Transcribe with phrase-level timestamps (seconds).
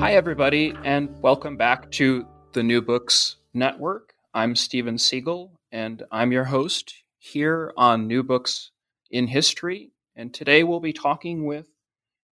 [0.00, 4.14] Hi, everybody, and welcome back to the New Books Network.
[4.32, 8.70] I'm Steven Siegel, and I'm your host here on New Books
[9.10, 9.90] in History.
[10.14, 11.66] And today we'll be talking with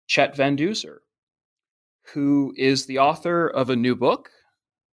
[0.07, 0.99] Chet Van Duzer,
[2.15, 4.31] who is the author of a new book.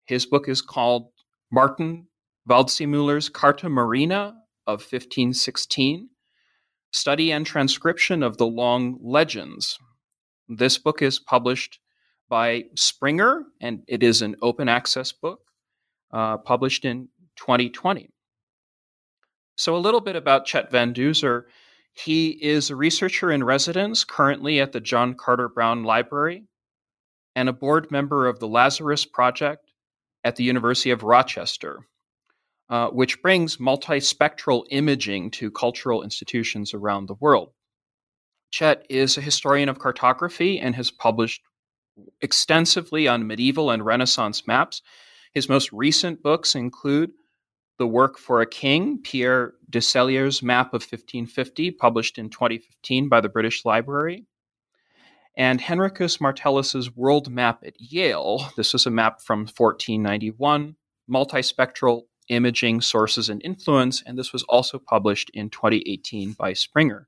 [0.05, 1.11] His book is called
[1.51, 2.07] Martin
[2.49, 4.33] Waldseemüller's Carta Marina
[4.65, 6.09] of 1516
[6.91, 9.77] Study and Transcription of the Long Legends.
[10.49, 11.79] This book is published
[12.33, 15.41] by Springer, and it is an open access book
[16.11, 18.09] uh, published in 2020.
[19.55, 21.43] So, a little bit about Chet Van Duzer.
[21.91, 26.45] He is a researcher in residence currently at the John Carter Brown Library
[27.35, 29.71] and a board member of the Lazarus Project
[30.23, 31.81] at the University of Rochester,
[32.67, 37.51] uh, which brings multispectral imaging to cultural institutions around the world.
[38.49, 41.43] Chet is a historian of cartography and has published
[42.21, 44.81] extensively on medieval and Renaissance maps.
[45.33, 47.11] His most recent books include
[47.77, 53.29] The World for a King, Pierre Desceliers' Map of 1550, published in 2015 by the
[53.29, 54.25] British Library,
[55.35, 58.51] and Henricus Martellus's World Map at Yale.
[58.55, 60.75] This was a map from 1491,
[61.09, 67.07] multispectral imaging sources and influence, and this was also published in 2018 by Springer.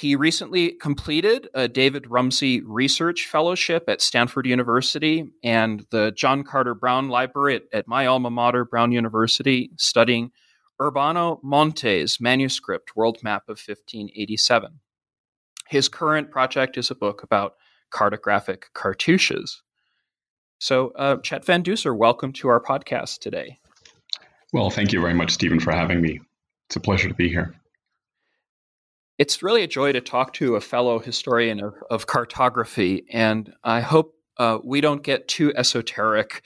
[0.00, 6.74] He recently completed a David Rumsey Research Fellowship at Stanford University and the John Carter
[6.74, 10.30] Brown Library at, at my alma mater, Brown University, studying
[10.80, 14.80] Urbano Monte's manuscript World Map of 1587.
[15.68, 17.56] His current project is a book about
[17.92, 19.60] cartographic cartouches.
[20.58, 23.58] So, uh, Chet Van Duzer, welcome to our podcast today.
[24.54, 26.20] Well, thank you very much, Stephen, for having me.
[26.70, 27.54] It's a pleasure to be here
[29.20, 33.82] it's really a joy to talk to a fellow historian of, of cartography, and I
[33.82, 36.42] hope uh, we don't get too esoteric.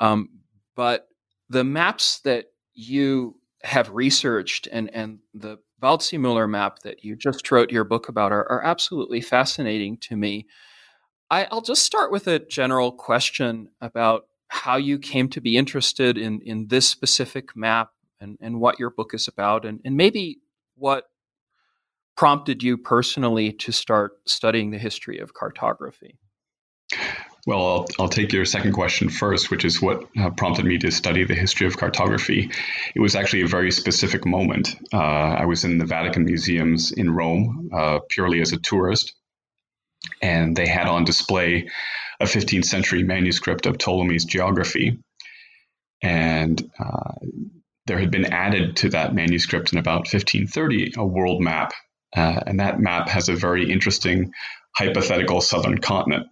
[0.00, 0.28] Um,
[0.76, 1.08] but
[1.48, 7.72] the maps that you have researched and, and the Waldseemüller map that you just wrote
[7.72, 10.46] your book about are, are absolutely fascinating to me.
[11.30, 16.18] I, will just start with a general question about how you came to be interested
[16.18, 20.40] in, in this specific map and, and what your book is about, and, and maybe
[20.74, 21.06] what
[22.20, 26.18] prompted you personally to start studying the history of cartography?
[27.46, 30.90] Well, I'll, I'll, take your second question first, which is what uh, prompted me to
[30.90, 32.50] study the history of cartography.
[32.94, 34.76] It was actually a very specific moment.
[34.92, 39.14] Uh, I was in the Vatican Museums in Rome uh, purely as a tourist,
[40.20, 41.70] and they had on display
[42.20, 44.98] a 15th century manuscript of Ptolemy's geography.
[46.02, 47.14] And uh,
[47.86, 51.72] there had been added to that manuscript in about 1530 a world map
[52.16, 54.32] uh, and that map has a very interesting
[54.74, 56.26] hypothetical southern continent.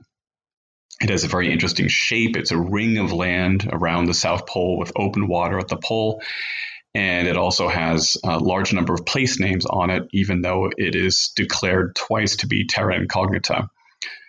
[1.00, 2.36] It has a very interesting shape.
[2.36, 6.22] It's a ring of land around the South Pole with open water at the pole.
[6.94, 10.96] And it also has a large number of place names on it, even though it
[10.96, 13.68] is declared twice to be terra incognita.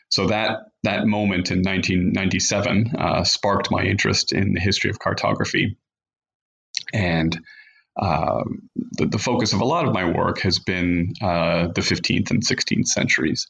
[0.09, 5.77] So that that moment in 1997 uh, sparked my interest in the history of cartography.
[6.93, 7.39] And
[7.99, 12.31] um, the, the, focus of a lot of my work has been uh, the 15th
[12.31, 13.47] and 16th centuries.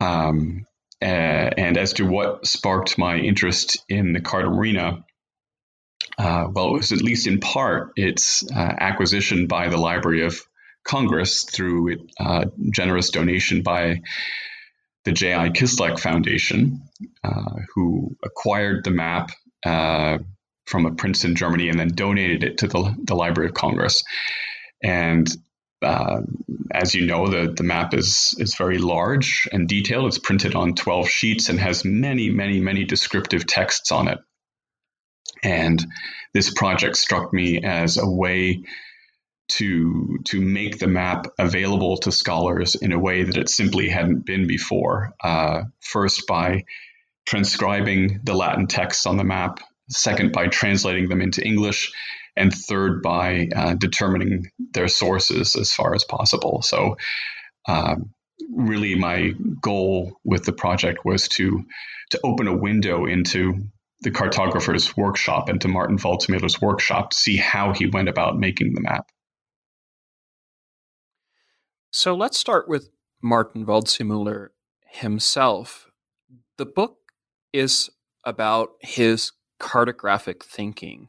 [0.00, 0.66] Um,
[1.00, 5.04] and as to what sparked my interest in the Carta Marina,
[6.18, 10.40] uh, well, it was at least in part its uh, acquisition by the Library of
[10.84, 14.00] Congress through uh, generous donation by
[15.04, 15.50] the Jay I.
[15.50, 16.82] Kislak Foundation,
[17.22, 19.30] uh, who acquired the map
[20.68, 24.04] from a Princeton, Germany, and then donated it to the, the Library of Congress.
[24.82, 25.28] And
[25.82, 26.20] uh,
[26.72, 30.06] as you know, the, the map is, is very large and detailed.
[30.06, 34.18] It's printed on 12 sheets and has many, many, many descriptive texts on it.
[35.42, 35.84] And
[36.34, 38.64] this project struck me as a way
[39.52, 44.26] to, to make the map available to scholars in a way that it simply hadn't
[44.26, 45.14] been before.
[45.22, 46.64] Uh, first, by
[47.24, 51.92] transcribing the Latin texts on the map second by translating them into English,
[52.36, 56.62] and third by uh, determining their sources as far as possible.
[56.62, 56.96] So,
[57.66, 58.10] um,
[58.54, 61.64] really, my goal with the project was to
[62.10, 63.54] to open a window into
[64.00, 68.74] the cartographer's workshop and to Martin Waldseemüller's workshop to see how he went about making
[68.74, 69.10] the map.
[71.90, 72.90] So let's start with
[73.20, 74.48] Martin Waldseemüller
[74.86, 75.90] himself.
[76.56, 76.98] The book
[77.52, 77.90] is
[78.24, 81.08] about his cartographic thinking.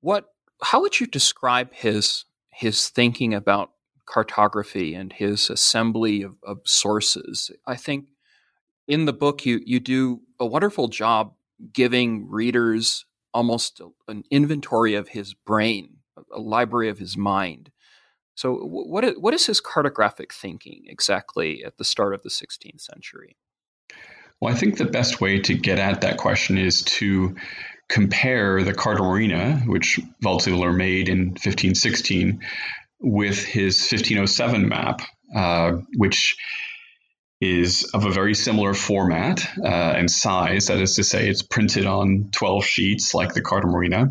[0.00, 0.26] What
[0.62, 3.70] how would you describe his his thinking about
[4.06, 7.50] cartography and his assembly of, of sources?
[7.66, 8.06] I think
[8.86, 11.34] in the book you you do a wonderful job
[11.72, 13.04] giving readers
[13.34, 15.96] almost an inventory of his brain,
[16.32, 17.70] a library of his mind.
[18.34, 23.36] So, what what is his cartographic thinking exactly at the start of the 16th century?
[24.42, 27.36] Well, I think the best way to get at that question is to
[27.88, 32.40] compare the Carta Marina, which Waldseemüller made in 1516,
[32.98, 35.02] with his 1507 map,
[35.32, 36.36] uh, which
[37.40, 40.66] is of a very similar format uh, and size.
[40.66, 44.08] That is to say, it's printed on 12 sheets like the Carta Marina.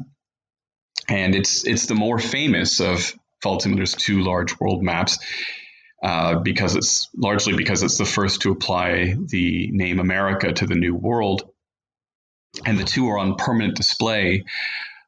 [1.10, 3.14] And it's it's the more famous of
[3.44, 5.20] Waldseemüller's two large world maps
[6.02, 10.76] uh, because it's largely because it's the first to apply the name America to the
[10.76, 11.50] New World.
[12.66, 14.44] And the two are on permanent display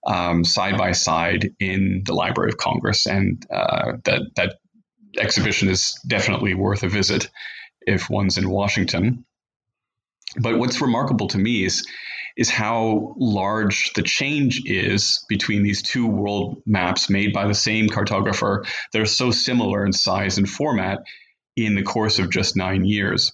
[0.05, 3.07] um, side by side in the Library of Congress.
[3.07, 4.59] And uh, that, that
[5.17, 7.29] exhibition is definitely worth a visit
[7.81, 9.25] if one's in Washington.
[10.39, 11.87] But what's remarkable to me is
[12.35, 17.87] is how large the change is between these two world maps made by the same
[17.87, 18.65] cartographer.
[18.91, 21.03] They're so similar in size and format
[21.55, 23.33] in the course of just nine years.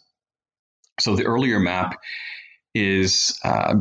[0.99, 1.97] So the earlier map
[2.75, 3.75] is uh,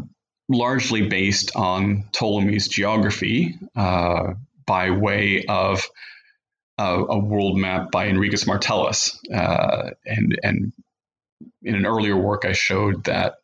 [0.49, 4.35] largely based on Ptolemy's geography uh,
[4.67, 5.89] by way of
[6.79, 9.17] a, world map by Henricus Martellus.
[9.35, 10.73] Uh, and, and
[11.63, 13.38] in an earlier work, I showed that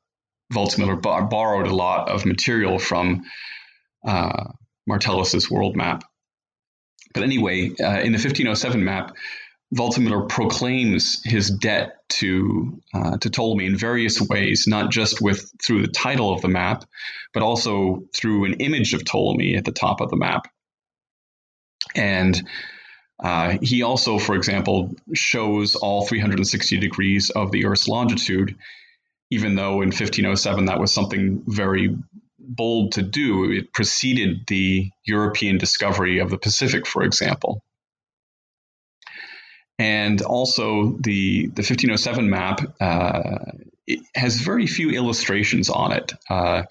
[0.54, 3.24] Waldseemüller bar- borrowed a lot of material from
[4.06, 4.44] uh,
[4.86, 6.04] Martellus's world map.
[7.12, 9.14] But anyway, uh, in the 1507 map,
[9.74, 15.82] Waldseemüller proclaims his debt to uh, to Ptolemy in various ways, not just with through
[15.82, 16.84] the title of the map,
[17.32, 20.46] but also through an image of Ptolemy at the top of the map.
[21.94, 22.48] And
[23.22, 28.56] uh, he also, for example, shows all 360 degrees of the Earth's longitude,
[29.34, 31.96] even though in 1507 that was something very
[32.38, 33.50] bold to do.
[33.50, 37.60] It preceded the European discovery of the Pacific, for example.
[39.78, 43.38] And also, the, the 1507 map uh,
[44.14, 46.12] has very few illustrations on it.
[46.30, 46.62] Uh,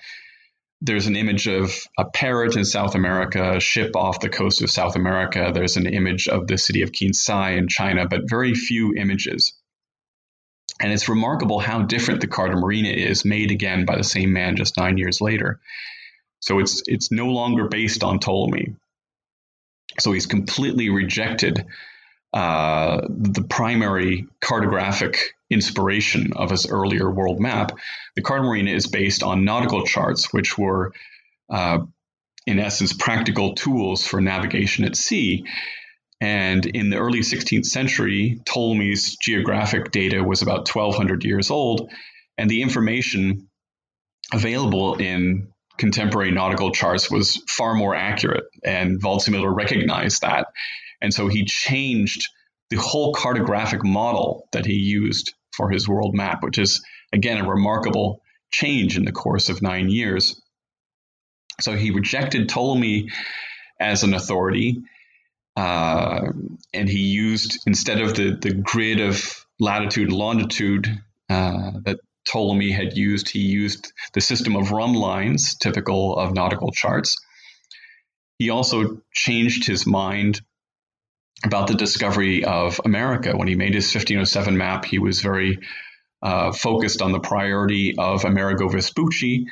[0.79, 4.71] there's an image of a parrot in South America, a ship off the coast of
[4.71, 5.51] South America.
[5.53, 9.53] There's an image of the city of Qinsai in China, but very few images.
[10.83, 14.57] And it's remarkable how different the Carta Marina is, made again by the same man
[14.57, 15.61] just nine years later.
[16.41, 18.75] So it's it's no longer based on Ptolemy.
[20.01, 21.65] So he's completely rejected
[22.33, 25.15] uh, the primary cartographic
[25.49, 27.71] inspiration of his earlier world map.
[28.17, 30.91] The Carta Marina is based on nautical charts, which were,
[31.49, 31.79] uh,
[32.45, 35.45] in essence, practical tools for navigation at sea.
[36.23, 41.91] And in the early 16th century, Ptolemy's geographic data was about 1200 years old,
[42.37, 43.49] and the information
[44.31, 48.45] available in contemporary nautical charts was far more accurate.
[48.63, 50.47] And Waldseemüller recognized that
[51.03, 52.29] and so he changed
[52.69, 57.47] the whole cartographic model that he used for his world map, which is, again, a
[57.47, 60.41] remarkable change in the course of nine years.
[61.59, 63.09] So he rejected Ptolemy
[63.79, 64.81] as an authority,
[65.55, 66.31] uh,
[66.73, 70.87] and he used, instead of the, the grid of latitude and longitude
[71.29, 76.71] uh, that Ptolemy had used, he used the system of rhumb lines, typical of nautical
[76.71, 77.17] charts.
[78.39, 80.41] He also changed his mind
[81.45, 83.35] about the discovery of America.
[83.35, 85.59] When he made his 1507 map, he was very
[86.21, 89.45] uh, focused on the priority of Amerigo Vespucci.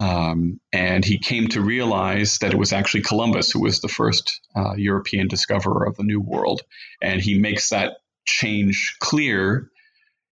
[0.00, 4.40] Um, and he came to realize that it was actually Columbus who was the first
[4.56, 6.62] uh, European discoverer of the New World.
[7.02, 9.70] And he makes that change clear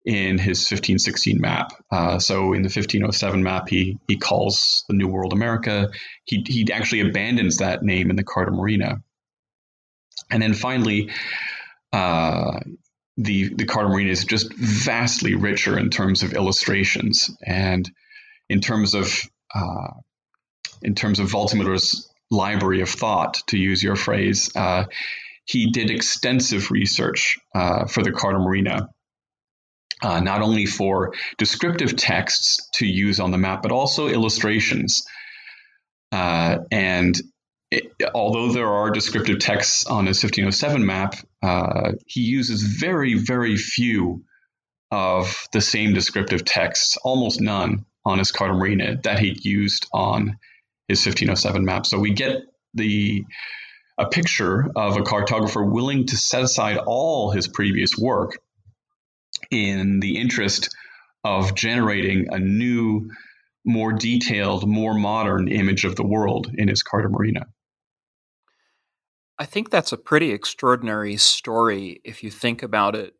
[0.04, 1.72] in his 1516 map.
[1.90, 5.90] Uh, so in the 1507 map, he, he calls the New World America.
[6.24, 9.02] He, he actually abandons that name in the Carta Marina.
[10.30, 11.10] And then finally,
[11.92, 12.60] uh,
[13.16, 17.88] the the Carta Marina is just vastly richer in terms of illustrations and
[18.48, 19.20] in terms of
[19.54, 19.88] uh,
[20.82, 24.50] in terms of Waldseemüller's library of thought, to use your phrase.
[24.54, 24.84] Uh,
[25.44, 28.88] he did extensive research uh, for the Carta Marina,
[30.02, 35.04] uh, not only for descriptive texts to use on the map, but also illustrations.
[36.12, 37.20] Uh, and
[37.70, 43.56] it, although there are descriptive texts on his 1507 map, uh, he uses very, very
[43.56, 44.24] few
[44.90, 50.38] of the same descriptive texts, almost none, on his Carta Marina that he used on
[50.88, 51.86] his 1507 map.
[51.86, 52.42] So we get
[52.74, 53.24] the
[53.96, 58.38] a picture of a cartographer willing to set aside all his previous work
[59.50, 60.74] in the interest
[61.22, 63.10] of generating a new,
[63.64, 67.46] more detailed, more modern image of the world in his Carta Marina.
[69.38, 73.14] I think that's a pretty extraordinary story if you think about it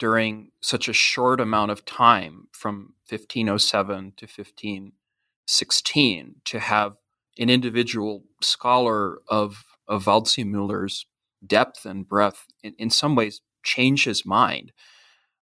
[0.00, 6.94] during such a short amount of time from 1507 to 1516 to have
[7.38, 11.06] an individual scholar of, of Waldseemüller's
[11.46, 14.72] depth and breadth in, in some ways change his mind.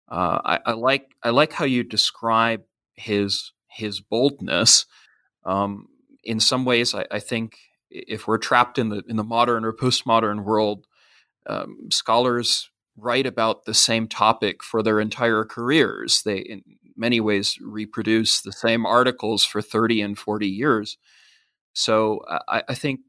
[0.09, 2.63] Uh, I, I, like I like how you describe
[2.95, 4.87] his his boldness.
[5.45, 5.89] Um,
[6.23, 7.57] in some ways, I, I, think
[7.91, 10.87] if we're trapped in the in the modern or postmodern world,
[11.47, 16.23] um, scholars write about the same topic for their entire careers.
[16.23, 16.63] They, in
[16.97, 20.97] many ways, reproduce the same articles for 30 and 40 years.
[21.73, 23.01] So I, I think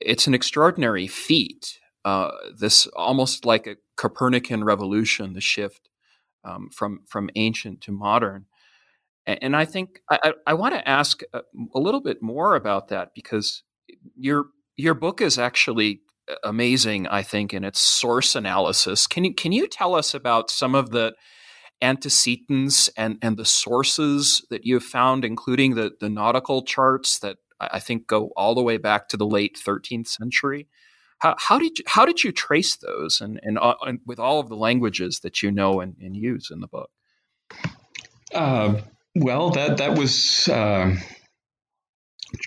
[0.00, 1.78] it's an extraordinary feat.
[2.04, 5.88] Uh, this almost like a Copernican revolution, the shift
[6.44, 8.46] um, from from ancient to modern.
[9.26, 11.42] And, and I think I, I want to ask a,
[11.74, 13.62] a little bit more about that because
[14.16, 14.46] your
[14.76, 16.00] your book is actually
[16.42, 19.06] amazing, I think, in its source analysis.
[19.06, 21.14] Can you can you tell us about some of the
[21.80, 27.80] antecedents and, and the sources that you've found, including the, the nautical charts that I
[27.80, 30.68] think go all the way back to the late 13th century?
[31.18, 34.40] How, how did you, how did you trace those, and, and, uh, and with all
[34.40, 36.90] of the languages that you know and, and use in the book?
[38.32, 38.80] Uh,
[39.14, 40.48] well, that that was.
[40.48, 40.96] Uh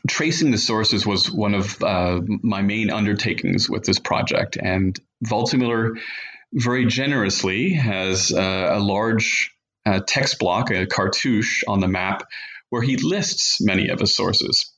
[0.08, 4.58] tracing the sources was one of uh, my main undertakings with this project.
[4.62, 6.00] And Waldseemüller
[6.54, 9.52] very generously has uh, a large
[9.86, 12.24] uh, text block, a cartouche on the map,
[12.70, 14.72] where he lists many of his sources.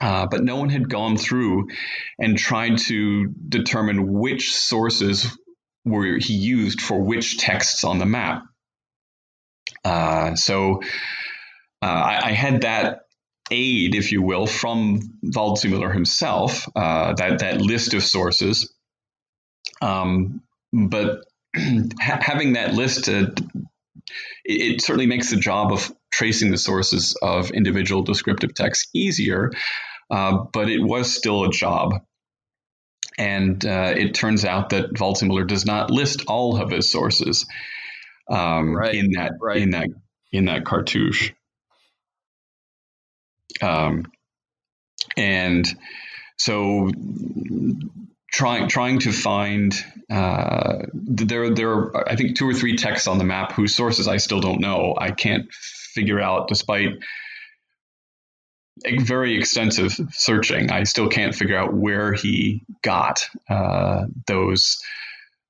[0.00, 1.68] Uh, but no one had gone through
[2.18, 5.36] and tried to determine which sources
[5.84, 8.42] were he used for which texts on the map.
[9.84, 10.82] Uh, so
[11.80, 13.05] uh, I, I, had that
[13.50, 18.72] aid, if you will, from Waldseemüller himself, uh, that, that list of sources.
[19.80, 21.24] Um, but
[21.56, 23.26] ha- having that list, uh,
[24.44, 29.52] it, it, certainly makes the job of tracing the sources of individual descriptive texts easier,
[30.10, 31.94] uh, but it was still a job.
[33.18, 37.46] And uh, it turns out that Waldseemüller does not list all of his sources
[38.30, 38.94] um, right.
[38.94, 39.56] in that right.
[39.56, 39.88] in that
[40.32, 41.32] in that cartouche.
[43.62, 44.06] Um,
[45.16, 45.66] and
[46.38, 46.90] so
[48.32, 49.74] trying trying to find
[50.10, 54.08] uh, there there are I think two or three texts on the map whose sources
[54.08, 54.94] I still don't know.
[54.98, 56.90] I can't figure out despite
[59.00, 60.70] very extensive searching.
[60.70, 64.82] I still can't figure out where he got uh, those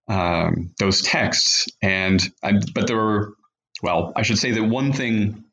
[0.09, 1.69] um, those texts.
[1.83, 3.35] And I, but there were
[3.83, 5.45] well, I should say that one thing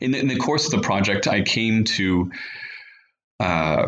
[0.00, 2.30] in the, in the course of the project, I came to
[3.40, 3.86] uh,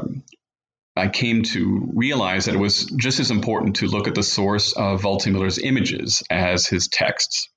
[0.97, 4.73] I came to realize that it was just as important to look at the source
[4.73, 7.49] of Waldseemüller's images as his texts.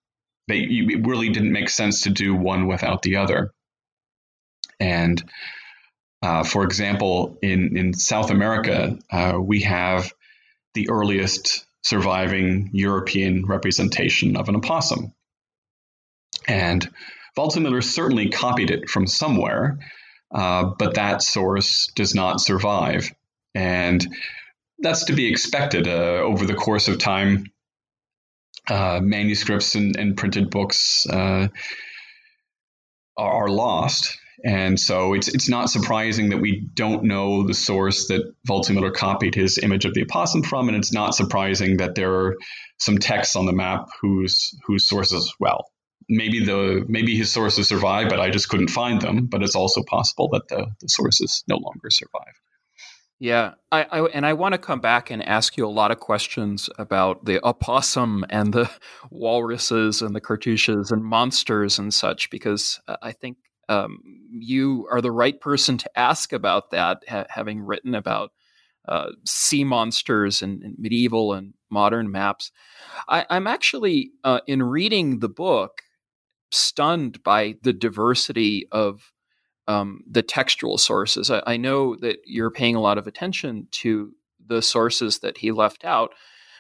[0.48, 3.51] They it really didn't make sense to do one without the other.
[4.79, 5.24] And
[6.22, 10.12] uh, for example, in in South America, uh, we have
[10.74, 15.13] the earliest surviving European representation of an opossum,
[16.48, 16.89] and
[17.38, 19.77] Waldseemüller certainly copied it from somewhere,
[20.34, 23.13] uh, but that source does not survive.
[23.53, 24.06] And
[24.79, 27.46] that's to be expected uh, over the course of time.
[28.70, 31.48] Uh, manuscripts and, and, printed books uh,
[33.15, 34.17] are, are, lost.
[34.44, 39.36] And so it's it's not surprising that we don't know the source that Waldseemüller copied
[39.36, 42.36] his image of the opossum from, and it's not surprising that there are
[42.77, 45.70] some texts on the map whose whose sources well
[46.10, 49.26] maybe the maybe his sources survive, but I just couldn't find them.
[49.26, 52.34] But it's also possible that the, the sources no longer survive.
[53.20, 56.00] Yeah, I, I, and I want to come back and ask you a lot of
[56.00, 58.70] questions about the opossum and the
[59.10, 63.38] walruses and the cartouches and monsters and such because I think
[63.70, 64.00] Um,
[64.32, 68.32] you are the right person to ask about that, ha- having written about
[68.88, 72.52] uh, sea monsters and, and, medieval and modern maps.
[73.10, 75.82] I, am actually, uh, in reading the book,
[76.51, 79.12] stunned by the diversity of
[79.68, 81.30] um, the textual sources.
[81.30, 84.13] I, I, know that you're paying a lot of attention to
[84.46, 86.13] the sources that he left out,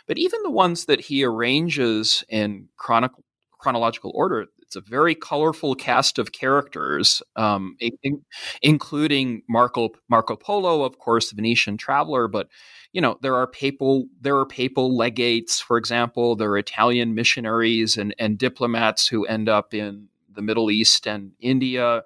[0.07, 3.11] but even the ones that he arranges in chronic-
[3.59, 8.21] chronological order, it's a very colorful cast of characters, um, in,
[8.61, 12.27] including Marco Marco Polo, of course, Venetian traveler.
[12.27, 12.49] But
[12.91, 16.35] you know, there are papal there are papal legates, for example.
[16.35, 21.31] There are Italian missionaries and and diplomats who end up in the Middle East and
[21.39, 22.03] India.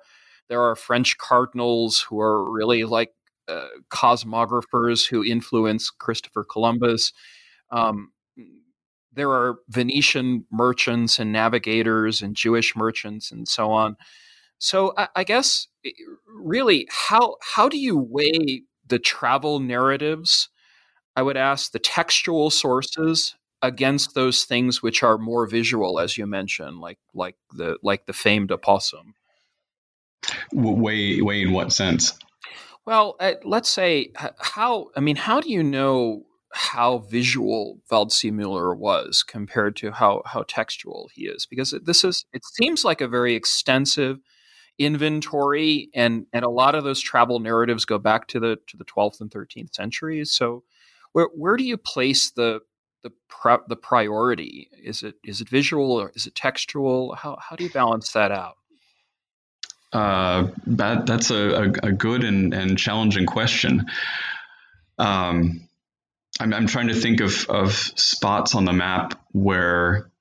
[0.47, 3.13] There are French cardinals who are really like
[3.47, 7.11] uh, cosmographers who influence Christopher Columbus.
[7.71, 8.11] Um,
[9.13, 13.97] there are Venetian merchants and navigators and Jewish merchants and so on.
[14.57, 15.67] So I, I guess
[16.27, 20.49] really, how how do you weigh the travel narratives?
[21.15, 26.25] I would ask the textual sources against those things which are more visual, as you
[26.25, 29.15] mentioned, like like the like the famed opossum.
[30.53, 32.17] Weigh weigh in what sense?
[32.85, 34.89] Well, uh, let's say how.
[34.95, 41.09] I mean, how do you know how visual Waldseemüller was compared to how how textual
[41.13, 44.19] he is because this is it seems like a very extensive
[44.77, 48.85] inventory and and a lot of those travel narratives go back to the to the
[48.85, 50.31] 12th and 13th centuries.
[50.31, 50.63] So
[51.13, 52.61] where where do you place the
[53.03, 53.11] the
[53.67, 54.69] the priority?
[54.83, 57.15] Is it is it visual or is it textual?
[57.15, 58.57] How how do you balance that out?
[59.93, 63.85] Uh, that that's a, a, a good and, and challenging question.
[64.97, 65.67] Um,
[66.39, 70.11] I'm, I'm trying to think of, of spots on the map where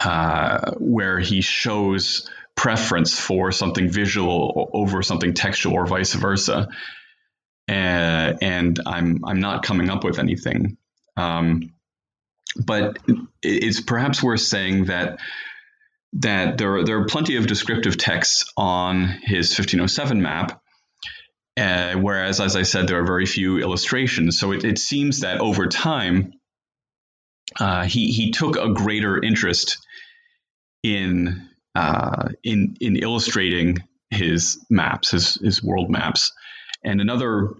[0.00, 6.68] uh, where he shows preference for something visual over something textual or vice versa.
[7.68, 10.76] Uh, and I'm I'm not coming up with anything.
[11.16, 11.72] Um,
[12.56, 12.98] but
[13.42, 15.18] it's perhaps worth saying that
[16.14, 20.62] that there are, there are plenty of descriptive texts on his 1507 map
[21.56, 24.38] uh, whereas, as I said, there are very few illustrations.
[24.38, 26.32] So it, it seems that over time,
[27.58, 29.78] uh, he he took a greater interest
[30.82, 33.78] in uh, in in illustrating
[34.10, 36.32] his maps, his his world maps,
[36.84, 37.54] and another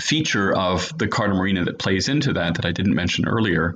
[0.00, 3.74] feature of the Carta Marina that plays into that that I didn't mention earlier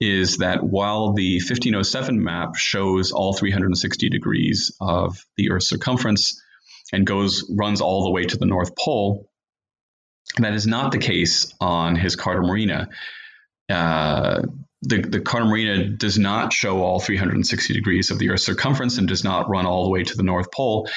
[0.00, 6.42] is that while the 1507 map shows all 360 degrees of the Earth's circumference,
[6.92, 9.28] and goes runs all the way to the North Pole.
[10.38, 12.88] That is not the case on his Carta Marina.
[13.68, 14.42] Uh,
[14.82, 19.08] the, the Carta Marina does not show all 360 degrees of the Earth's circumference and
[19.08, 20.88] does not run all the way to the North Pole.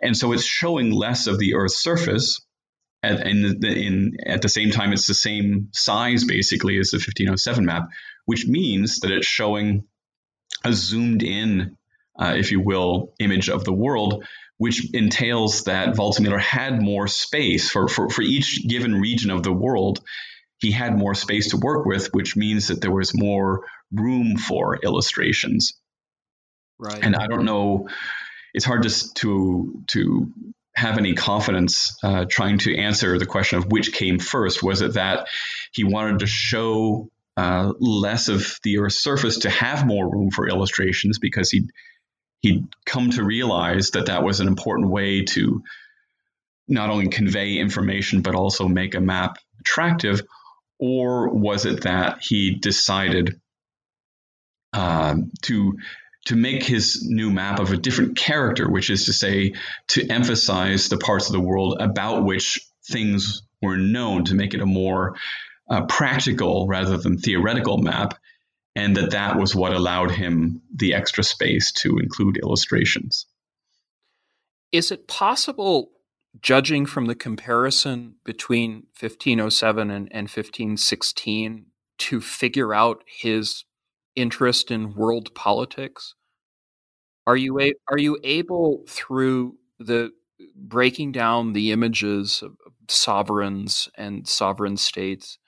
[0.00, 2.40] And so it's showing less of the Earth's surface.
[3.02, 7.64] At, in, in, at the same time, it's the same size basically as the 1507
[7.64, 7.88] map,
[8.24, 9.84] which means that it's showing
[10.64, 11.76] a zoomed in,
[12.18, 14.24] uh, if you will, image of the world
[14.58, 19.52] which entails that Waldseemüller had more space for, for, for each given region of the
[19.52, 20.00] world.
[20.58, 24.78] He had more space to work with, which means that there was more room for
[24.82, 25.74] illustrations.
[26.78, 27.02] Right.
[27.02, 27.88] And I don't know,
[28.54, 30.32] it's hard to, to, to
[30.74, 34.62] have any confidence uh, trying to answer the question of which came first.
[34.62, 35.28] Was it that
[35.72, 40.48] he wanted to show uh, less of the Earth's surface to have more room for
[40.48, 41.68] illustrations because he
[42.46, 45.62] he'd come to realize that that was an important way to
[46.68, 50.22] not only convey information but also make a map attractive
[50.78, 53.40] or was it that he decided
[54.72, 55.74] um, to
[56.26, 59.54] to make his new map of a different character, which is to say,
[59.86, 64.60] to emphasize the parts of the world about which things were known, to make it
[64.60, 65.14] a more
[65.70, 68.18] uh, practical rather than theoretical map,
[68.76, 73.26] and that that was what allowed him the extra space to include illustrations.
[74.70, 75.92] Is it possible,
[76.42, 81.66] judging from the comparison between 1507 and, and 1516,
[81.98, 83.64] to figure out his
[84.14, 86.14] interest in world politics?
[87.26, 90.10] Are you a, are you able through the
[90.54, 92.56] breaking down the images of
[92.88, 95.38] sovereigns and sovereign states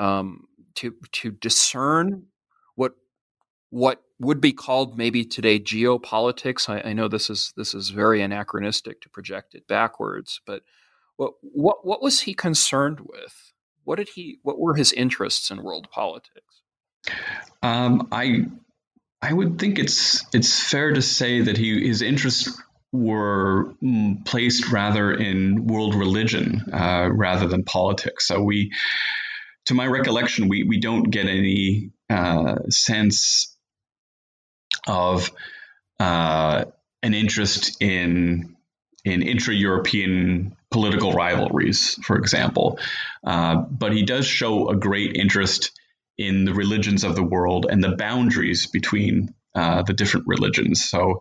[0.00, 2.26] um, to to discern
[3.70, 6.68] what would be called maybe today geopolitics.
[6.68, 10.62] I, I, know this is this is very anachronistic to project it backwards, but
[11.16, 13.52] what what what was he concerned with?
[13.84, 14.38] What did he?
[14.42, 16.62] What were his interests in world politics?
[17.62, 18.46] Um, I
[19.22, 22.60] I would think it's it's fair to say that he his interests
[22.92, 28.26] were mm, placed rather in world religion uh, rather than politics.
[28.26, 28.72] So we,
[29.66, 33.55] to my recollection, we we don't get any uh, sense
[34.86, 35.30] of
[36.00, 36.64] uh,
[37.02, 38.56] an interest in
[39.04, 42.80] in intra-European political rivalries, for example.
[43.24, 45.70] Uh, but he does show a great interest
[46.18, 50.84] in the religions of the world and the boundaries between uh, the different religions.
[50.84, 51.20] So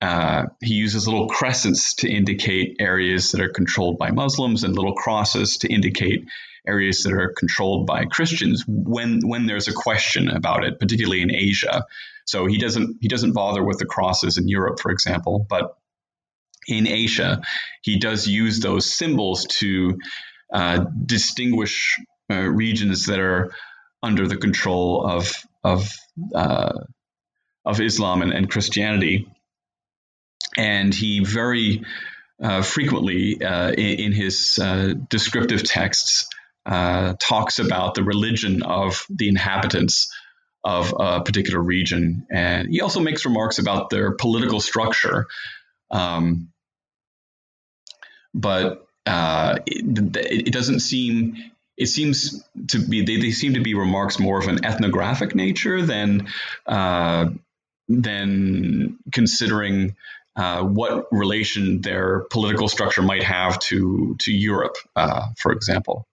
[0.00, 4.94] uh, he uses little crescents to indicate areas that are controlled by Muslims and little
[4.94, 6.24] crosses to indicate
[6.66, 11.34] areas that are controlled by Christians when when there's a question about it, particularly in
[11.34, 11.84] Asia.
[12.28, 15.74] So he doesn't he doesn't bother with the crosses in Europe, for example, but
[16.66, 17.40] in Asia,
[17.82, 19.98] he does use those symbols to
[20.52, 21.96] uh, distinguish
[22.30, 23.50] uh, regions that are
[24.02, 25.32] under the control of
[25.64, 25.90] of
[26.34, 26.72] uh,
[27.64, 29.26] of Islam and, and, Christianity,
[30.56, 31.82] and he very
[32.42, 36.26] uh, frequently uh, in, in, his uh, descriptive texts
[36.66, 40.08] talks about the religion of the inhabitants
[40.64, 45.26] of a particular region, and he also makes remarks about their political structure.
[45.90, 46.50] Um,
[48.34, 50.16] but uh, it,
[50.46, 51.36] it, doesn't seem
[51.76, 55.80] it seems to be they, they seem to be remarks more of an ethnographic nature
[55.80, 56.28] than
[56.66, 57.30] uh,
[57.88, 59.96] than considering
[60.36, 66.06] uh, what relation their political structure might have to to Europe, uh, for example.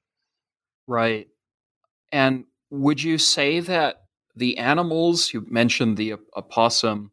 [0.87, 1.27] Right,
[2.11, 4.04] and would you say that
[4.35, 7.11] the animals you mentioned the opossum,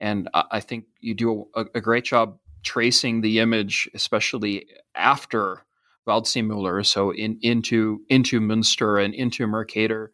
[0.00, 5.64] and I think you do a, a great job tracing the image, especially after
[6.06, 10.12] Waldseemüller, so in, into into Münster and into Mercator.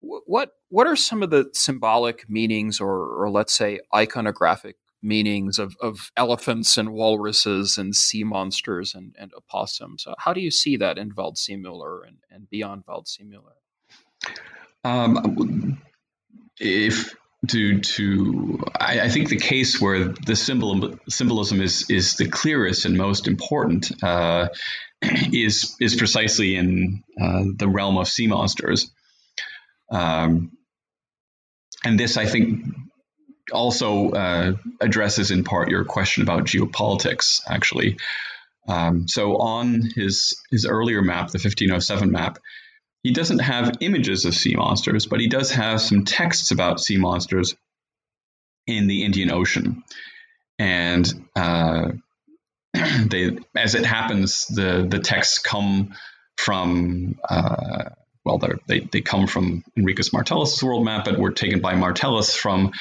[0.00, 5.76] What what are some of the symbolic meanings, or, or let's say iconographic meanings of,
[5.80, 10.06] of elephants and walruses and sea monsters and, and opossums?
[10.18, 13.58] How do you see that in Waldseemüller and, and beyond Waldseemüller?
[14.84, 15.80] Um,
[16.58, 17.14] if
[17.48, 22.84] to to I, I, think the case where the symbol symbolism is is the clearest
[22.84, 24.48] and most important uh,
[25.32, 28.90] is is precisely in uh, the realm of sea monsters,
[29.90, 30.52] um,
[31.84, 32.64] and this I think
[33.52, 37.40] also uh, addresses in part your question about geopolitics.
[37.46, 37.96] Actually,
[38.68, 42.38] um, so on his his earlier map, the 1507 map,
[43.04, 46.96] he doesn't have images of sea monsters, but he does have some texts about sea
[46.96, 47.54] monsters
[48.66, 49.84] in the Indian Ocean.
[50.58, 51.92] And uh,
[52.72, 55.94] they, as it happens, the the texts come
[56.36, 57.90] from uh,
[58.24, 62.72] well, they they come from Henricus Martellus' world map, but were taken by Martellus from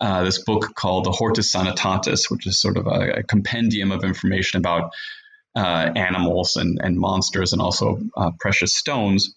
[0.00, 4.04] uh, this book called the Hortus Sanitatis, which is sort of a, a compendium of
[4.04, 4.92] information about
[5.54, 9.34] uh, animals and, and monsters and also uh, precious stones.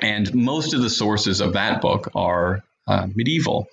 [0.00, 3.68] And most of the sources of that book are uh, medieval.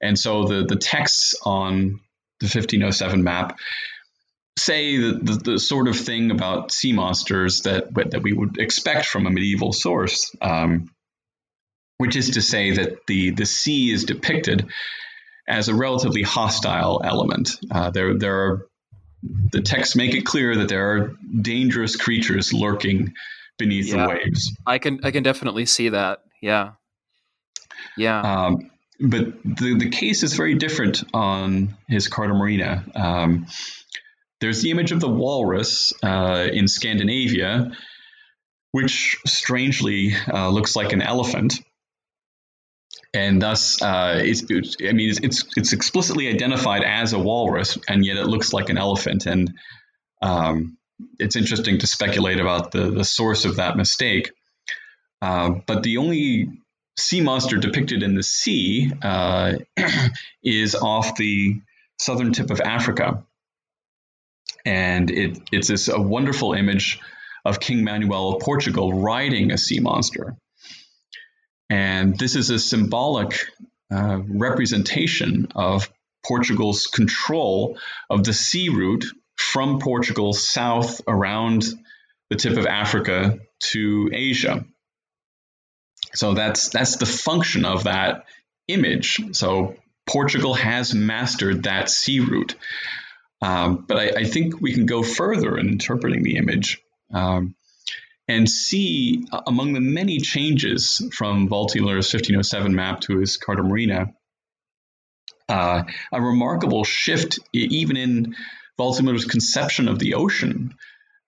[0.00, 2.00] And so the, the texts on
[2.40, 3.58] the 1507 map
[4.56, 9.06] say the, the, the, sort of thing about sea monsters that, that we would expect
[9.06, 10.90] from a medieval source, um,
[11.98, 14.66] which is to say that the, the sea is depicted
[15.48, 17.52] as a relatively hostile element.
[17.70, 18.66] Uh, there, there are
[19.52, 23.14] the texts make it clear that there are dangerous creatures lurking
[23.58, 24.06] beneath yeah.
[24.06, 24.56] the waves.
[24.66, 26.20] I can I can definitely see that.
[26.40, 26.72] Yeah,
[27.96, 28.20] yeah.
[28.20, 32.84] Um, but the the case is very different on his Carta Marina.
[32.94, 33.46] Um,
[34.40, 37.72] there's the image of the walrus uh, in Scandinavia,
[38.70, 41.60] which strangely uh, looks like an elephant.
[43.14, 44.42] And thus, uh, it's,
[44.86, 48.68] I mean, it's, it's, it's explicitly identified as a walrus, and yet it looks like
[48.68, 49.24] an elephant.
[49.26, 49.54] And
[50.20, 50.76] um,
[51.18, 54.32] it's interesting to speculate about the, the source of that mistake.
[55.20, 56.48] Uh, but the only
[56.98, 59.54] sea monster depicted in the sea uh,
[60.42, 61.60] is off the
[61.98, 63.24] southern tip of Africa.
[64.64, 67.00] And it, it's this a wonderful image
[67.44, 70.36] of King Manuel of Portugal riding a sea monster.
[71.70, 73.46] And this is a symbolic
[73.92, 75.90] uh, representation of
[76.26, 77.78] Portugal's control
[78.10, 79.04] of the sea route
[79.38, 81.64] from Portugal south around
[82.28, 84.64] the tip of Africa to Asia.
[86.14, 88.24] So that's that's the function of that
[88.66, 89.20] image.
[89.32, 92.54] So Portugal has mastered that sea route.
[93.40, 96.82] Um, but I, I, think we can go further in interpreting the image
[97.14, 97.54] um,
[98.26, 104.12] and see uh, among the many changes from Waldseemüller's 1507 map to his Carta Marina
[105.48, 108.36] uh, a remarkable shift even in
[108.78, 110.74] Waldseemüller's conception of the ocean.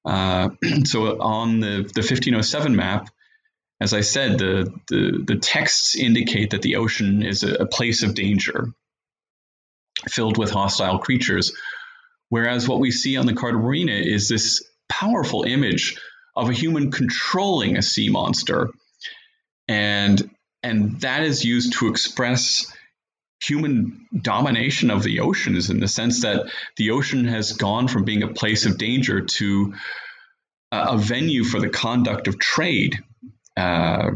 [0.05, 0.51] Uh,
[0.85, 3.11] so on the, the 1507 map,
[3.81, 8.03] as I said, the, the, the texts indicate that the ocean is a, a place
[8.03, 8.69] of danger,
[10.09, 11.55] filled with hostile creatures.
[12.29, 15.99] Whereas what we see on the Carta is this powerful image
[16.37, 18.69] of a human controlling a sea monster.
[19.67, 20.31] And,
[20.63, 22.73] and that is used to express
[23.41, 28.23] human domination of the oceans in the sense that the ocean has gone from being
[28.23, 29.75] a place of danger to
[30.73, 33.03] a venue for the conduct of trade,
[33.57, 34.11] uh,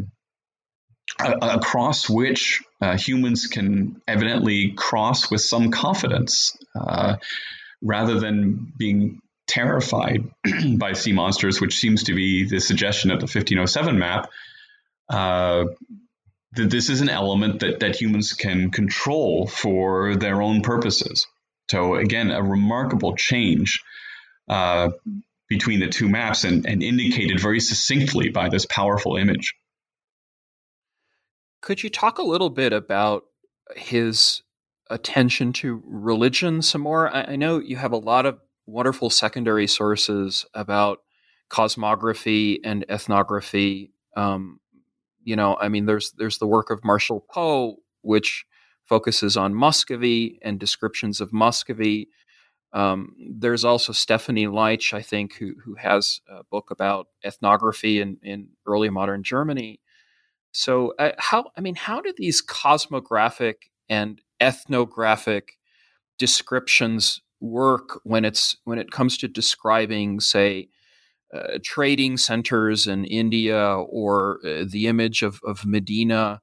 [1.18, 7.16] across which uh, humans can evidently cross with some confidence uh,
[7.82, 10.28] rather than being terrified
[10.78, 14.30] by sea monsters, which seems to be the suggestion of the 1507 map.
[16.56, 21.26] That this is an element that, that humans can control for their own purposes.
[21.70, 23.82] So, again, a remarkable change
[24.48, 24.90] uh,
[25.48, 29.54] between the two maps and, and indicated very succinctly by this powerful image.
[31.60, 33.24] Could you talk a little bit about
[33.74, 34.42] his
[34.90, 37.08] attention to religion some more?
[37.08, 40.98] I, I know you have a lot of wonderful secondary sources about
[41.50, 43.92] cosmography and ethnography.
[44.16, 44.60] Um,
[45.24, 48.44] you know, I mean, there's there's the work of Marshall Poe, which
[48.84, 52.08] focuses on Muscovy and descriptions of Muscovy.
[52.72, 58.18] Um, there's also Stephanie Leitch, I think, who who has a book about ethnography in,
[58.22, 59.80] in early modern Germany.
[60.52, 63.54] So, uh, how I mean, how do these cosmographic
[63.88, 65.58] and ethnographic
[66.18, 70.68] descriptions work when it's when it comes to describing, say,
[71.34, 76.40] uh, trading centers in India or uh, the image of, of Medina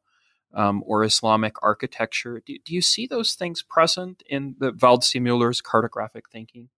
[0.54, 2.41] um, or Islamic architecture.
[2.45, 6.69] Do, do, you see those things present in the Waldseemüller's cartographic thinking?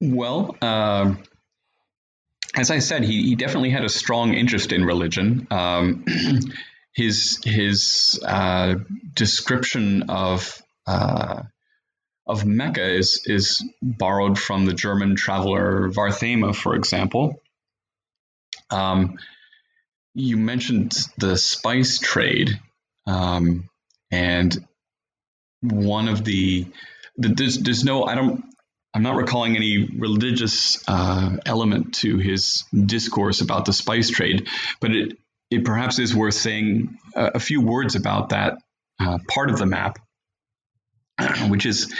[0.00, 1.14] Well, uh,
[2.54, 5.46] as I said, he, he definitely had a strong interest in religion.
[5.50, 6.04] Um,
[6.94, 8.76] his his uh,
[9.12, 11.42] description of uh,
[12.26, 17.40] of Mecca is is borrowed from the German traveler Varthema, for example.
[18.70, 19.18] Um,
[20.14, 22.60] you mentioned the spice trade,
[23.06, 23.68] um,
[24.10, 24.56] and
[25.60, 26.66] one of the,
[27.16, 28.44] the there's, there's no I don't
[28.94, 34.48] I'm not recalling any religious uh, element to his discourse about the spice trade,
[34.80, 35.18] but it
[35.50, 38.58] it perhaps is worth saying a, a few words about that
[39.00, 39.98] uh, part of the map,
[41.48, 41.92] which is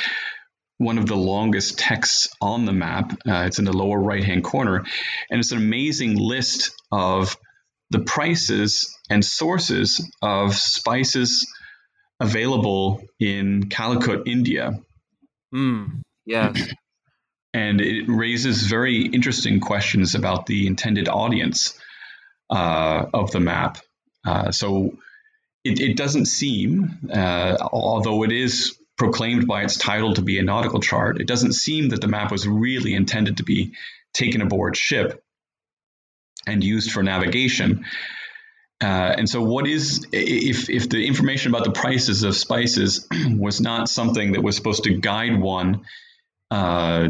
[0.79, 3.12] one of the longest texts on the map.
[3.27, 4.85] Uh, it's in the lower right hand corner,
[5.31, 7.37] and it's an amazing list of
[7.90, 11.46] the prices and sources of spices
[12.20, 14.81] available in Calicut, India.
[15.55, 16.72] Mm, yes.
[17.55, 21.79] and it raises very interesting questions about the intended audience
[22.50, 23.79] uh, of the map.
[24.27, 24.96] Uh, so
[25.62, 30.42] it, it, doesn't seem, uh, although it is proclaimed by its title to be a
[30.42, 33.74] nautical chart, it doesn't seem that the map was really intended to be
[34.12, 35.22] taken aboard ship
[36.46, 37.85] and used for navigation.
[38.80, 43.61] Uh, and so, what is if if the information about the prices of spices was
[43.61, 45.85] not something that was supposed to guide one
[46.50, 47.09] uh,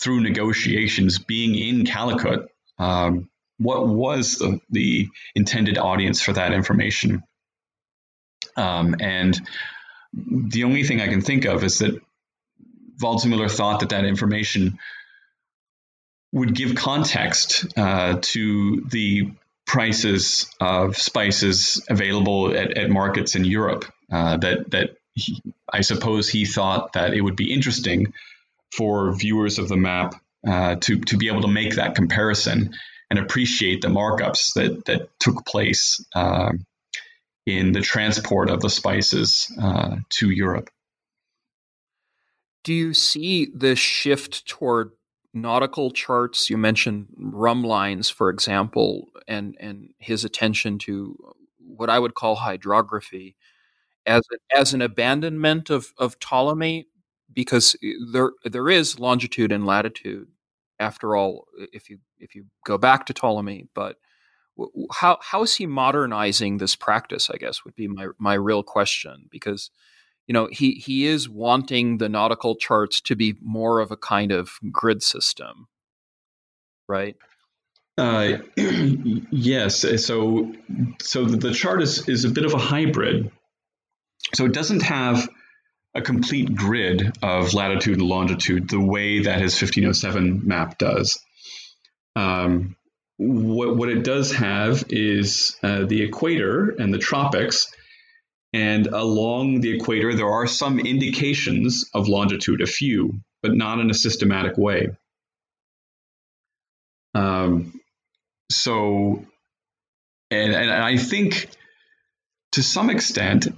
[0.00, 7.22] through negotiations, being in Calicut, um, what was the, the, intended audience for that information?
[8.56, 9.40] Um, and
[10.12, 12.00] the only thing I can think of is that
[13.00, 14.78] Waldseemüller thought that that information
[16.32, 19.30] would give context uh, to the
[19.66, 23.84] prices of spices available at, at markets in Europe.
[24.10, 25.42] Uh, that that he,
[25.72, 28.12] I suppose he thought that it would be interesting
[28.76, 30.14] for viewers of the map
[30.46, 32.74] uh, to to be able to make that comparison
[33.10, 36.52] and appreciate the markups that that took place uh,
[37.46, 40.68] in the transport of the spices uh, to Europe.
[42.64, 44.90] Do you see the shift toward
[45.32, 46.50] nautical charts?
[46.50, 51.16] You mentioned rhumb lines, for example, and and his attention to
[51.58, 53.36] what I would call hydrography
[54.04, 54.22] as
[54.54, 56.88] as an abandonment of of Ptolemy,
[57.32, 57.76] because
[58.12, 60.26] there there is longitude and latitude.
[60.80, 63.96] After all, if you if you go back to Ptolemy, but
[64.92, 67.30] how how is he modernizing this practice?
[67.30, 69.70] I guess would be my my real question because
[70.26, 74.32] you know he he is wanting the nautical charts to be more of a kind
[74.32, 75.68] of grid system,
[76.88, 77.16] right?
[77.98, 79.84] Uh, yes.
[80.04, 80.52] So
[81.00, 83.30] so the chart is is a bit of a hybrid.
[84.34, 85.28] So it doesn't have
[85.94, 91.18] a complete grid of latitude and longitude the way that his 1507 map does.
[92.16, 92.76] Um,
[93.18, 97.68] what, what it does have is uh, the equator and the tropics.
[98.52, 103.90] And along the equator, there are some indications of longitude, a few, but not in
[103.90, 104.88] a systematic way.
[107.14, 107.80] Um,
[108.50, 109.24] so,
[110.30, 111.48] and, and I think
[112.52, 113.48] to some extent,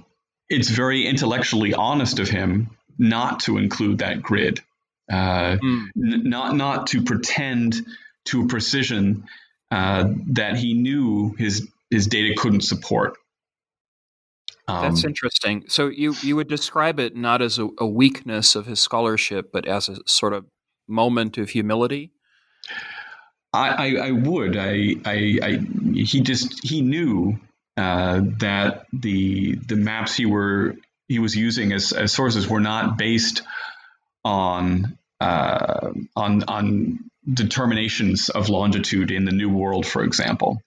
[0.49, 4.61] it's very intellectually honest of him not to include that grid,
[5.11, 5.85] uh, mm.
[5.95, 7.75] n- not not to pretend
[8.25, 9.25] to a precision
[9.71, 13.17] uh, that he knew his his data couldn't support.
[14.67, 15.65] Um, That's interesting.
[15.67, 19.67] So you you would describe it not as a, a, weakness of his scholarship, but
[19.67, 20.45] as a sort of
[20.87, 22.11] moment of humility.
[23.51, 24.55] I, I, I would.
[24.55, 25.59] I, I, I,
[25.95, 27.39] he just he knew
[27.77, 30.75] uh, that the the maps he were
[31.07, 33.41] he was using as, as sources were not based
[34.23, 36.99] on uh, on on
[37.31, 40.61] determinations of longitude in the New World, for example.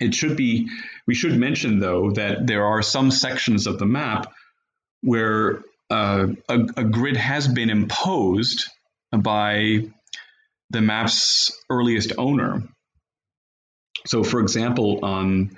[0.00, 0.68] It should be
[1.06, 4.32] we should mention though that there are some sections of the map
[5.02, 8.68] where uh, a, a grid has been imposed
[9.10, 9.88] by
[10.70, 12.62] the map's earliest owner.
[14.06, 15.56] So, for example, on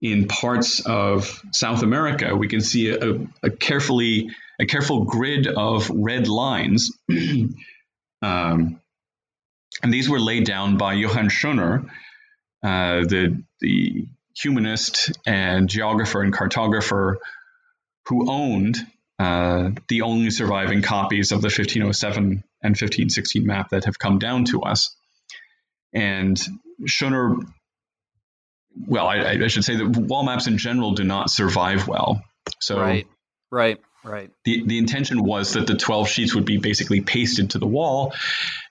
[0.00, 5.90] in parts of South America, we can see a, a carefully a careful grid of
[5.90, 6.90] red lines,
[8.22, 8.80] um,
[9.84, 11.84] and these were laid down by Johann Schoner,
[12.62, 17.16] uh, the the humanist and geographer and cartographer
[18.06, 18.78] who owned
[19.18, 24.46] uh, the only surviving copies of the 1507 and 1516 map that have come down
[24.46, 24.96] to us.
[25.92, 26.40] And
[26.88, 27.46] Schoner
[28.88, 32.24] well, I, I, should say that wall maps in general do not survive well.
[32.58, 33.06] So right,
[33.50, 34.30] right, right.
[34.44, 38.14] The the intention was that the twelve sheets would be basically pasted to the wall,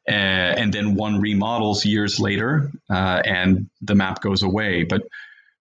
[0.08, 4.84] uh, and then one remodels years later, uh, and the map goes away.
[4.84, 5.04] But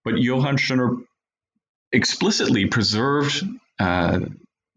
[0.05, 1.03] but Johann Schoner
[1.93, 3.45] explicitly preserved.
[3.79, 4.21] Uh,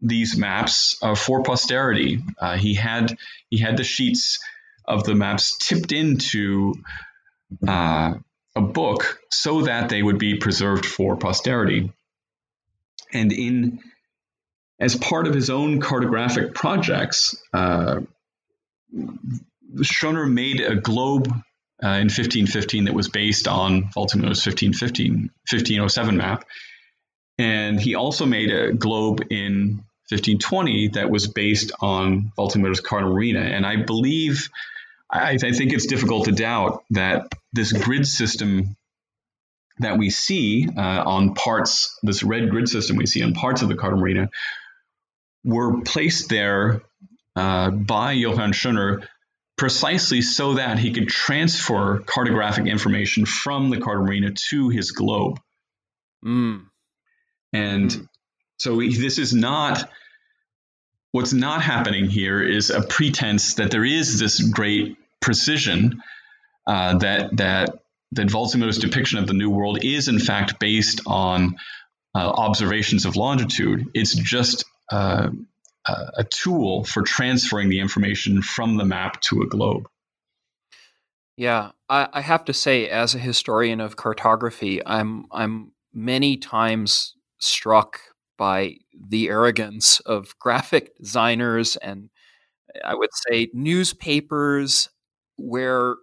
[0.00, 2.22] these maps uh, for posterity.
[2.38, 3.16] Uh, he had
[3.50, 4.38] he had the sheets
[4.84, 6.74] of the maps tipped into
[7.66, 8.14] uh,
[8.54, 11.92] a book so that they would be preserved for posterity.
[13.12, 13.80] And in
[14.78, 18.00] as part of his own cartographic projects, uh,
[19.74, 21.28] Schoner made a globe
[21.82, 26.44] uh, in 1515 that was based on Waldseemüller's 1515, 1507 map.
[27.38, 33.40] And he also made a globe in 1520 that was based on Waldseemüller's Carta Marina.
[33.40, 34.48] And I believe
[35.10, 38.76] I, I think it's difficult to doubt that this grid system
[39.78, 43.68] that we see uh, on parts, this red grid system we see on parts of
[43.68, 44.30] the Carta Marina,
[45.44, 46.80] were placed there
[47.36, 49.06] uh, by Johann Schoner
[49.56, 55.40] precisely so that he could transfer cartographic information from the Marina to his globe.
[56.24, 56.66] Mm.
[57.52, 58.08] And mm.
[58.58, 59.88] so this is not
[61.16, 66.02] What's not happening here is a pretense that there is this great precision
[66.66, 67.70] uh, that that
[68.12, 71.56] that Waldseemüller's depiction of the New World is in fact based on
[72.14, 73.88] uh, observations of longitude.
[73.94, 75.30] It's just uh,
[75.88, 79.88] a tool for transferring the information from the map to a globe.
[81.36, 87.14] Yeah, I, I, have to say, as a historian of cartography, I'm I'm many times
[87.38, 88.00] struck
[88.36, 88.76] by
[89.08, 92.10] the arrogance of graphic designers and
[92.84, 94.88] I would say newspapers
[95.36, 95.96] where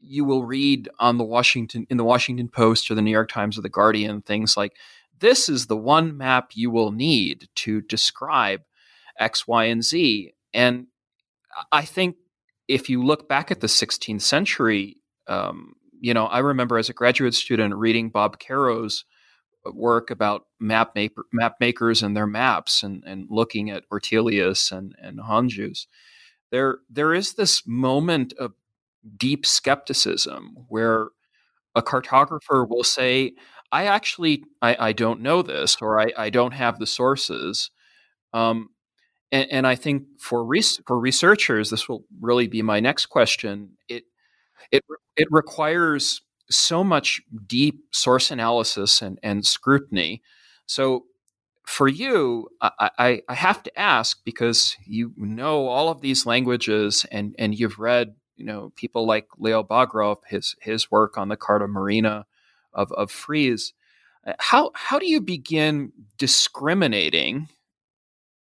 [0.00, 3.58] you will read on the Washington in the Washington Post or the New York Times
[3.58, 4.76] or the Guardian things like
[5.18, 8.62] this is the one map you will need to describe
[9.22, 10.32] X, Y, and Z.
[10.52, 10.86] And
[11.70, 12.16] I think
[12.68, 14.96] if you look back at the 16th century,
[15.28, 19.04] um, you know, I remember as a graduate student reading Bob Karrow's
[19.64, 24.94] work about map, maker, map makers and their maps and, and looking at Ortelius and,
[25.00, 25.86] and Hondius,
[26.50, 28.52] there, there is this moment of
[29.16, 31.08] deep skepticism where
[31.74, 33.32] a cartographer will say,
[33.70, 37.70] I actually, I, I don't know this, or I, I don't have the sources.
[38.34, 38.70] Um,
[39.32, 43.70] and, and, I think for, res- for researchers, this will really be my next question.
[43.88, 44.04] It,
[44.70, 44.84] it,
[45.16, 46.20] it requires
[46.50, 50.22] so much deep source analysis and, and scrutiny.
[50.66, 51.06] So
[51.66, 57.06] for you, I, I, I, have to ask because you know all of these languages
[57.10, 61.36] and, and you've read, you know, people like Leo Bagrov, his his work on the
[61.36, 62.26] Carta Marina
[62.72, 63.72] of, of Fries.
[64.26, 67.48] Uh, how how do you begin discriminating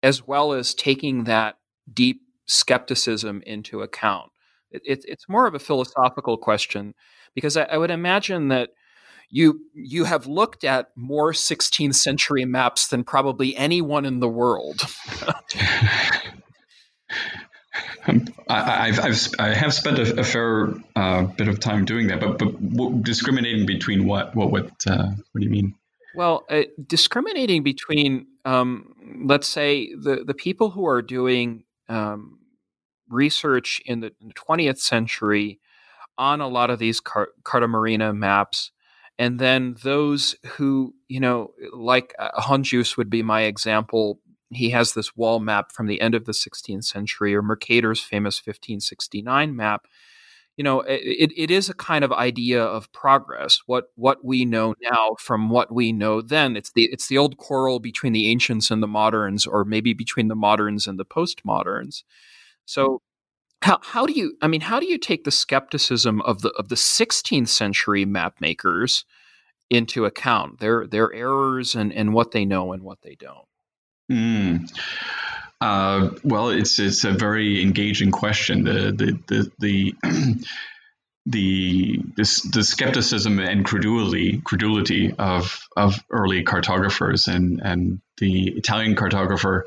[0.08, 1.58] as well as taking that
[1.94, 4.32] deep skepticism into account?
[4.72, 6.94] It, it, it's more of a philosophical question
[7.36, 8.70] because I, I would imagine that
[9.30, 14.80] you you have looked at more 16th century maps than probably anyone in the world.
[18.48, 22.22] I, have I've, I have spent a, a fair uh, bit of time doing that,
[22.22, 25.76] but but discriminating between what what what uh, what do you mean?
[26.18, 28.94] Well, uh, discriminating between, um,
[29.26, 32.40] let's say, the the people who are doing um,
[33.10, 35.60] research in the, in the, 20th century
[36.18, 37.32] on a lot of these Car-
[38.14, 38.72] maps,
[39.20, 44.94] and then those who, you know, like uh, Hondius would be my example, he has
[44.94, 49.88] this wall map from the end of the 16th century, or Mercator's famous 1569 map.
[50.58, 53.62] You know, it, it is a kind of idea of progress.
[53.68, 56.58] What what we know now from what we know then.
[56.58, 60.28] It's the it's the old quarrel between the ancients and the moderns, or maybe between
[60.28, 62.02] the moderns and the postmoderns.
[62.66, 63.02] So
[63.62, 66.70] how how do you I mean how do you take the skepticism of the of
[66.70, 69.06] the 16th century map makers
[69.70, 73.48] into account their their errors and and what they know and what they don't?
[74.12, 74.72] Mm.
[75.60, 78.64] Uh, well, it's it's a very engaging question.
[78.64, 79.96] The the the the
[81.26, 88.96] the, this, the skepticism and credulity credulity of of early cartographers and and the Italian
[88.96, 89.64] cartographer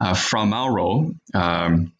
[0.00, 1.92] uh, Fra Mauro um,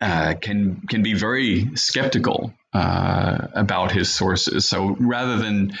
[0.00, 4.68] uh, can can be very skeptical uh, about his sources.
[4.68, 5.72] So rather than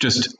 [0.00, 0.36] just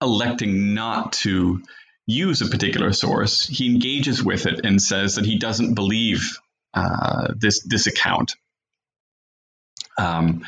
[0.00, 1.62] electing not to
[2.06, 6.38] use a particular source, he engages with it and says that he doesn't believe
[6.74, 8.34] uh, this this account.
[9.98, 10.44] Um,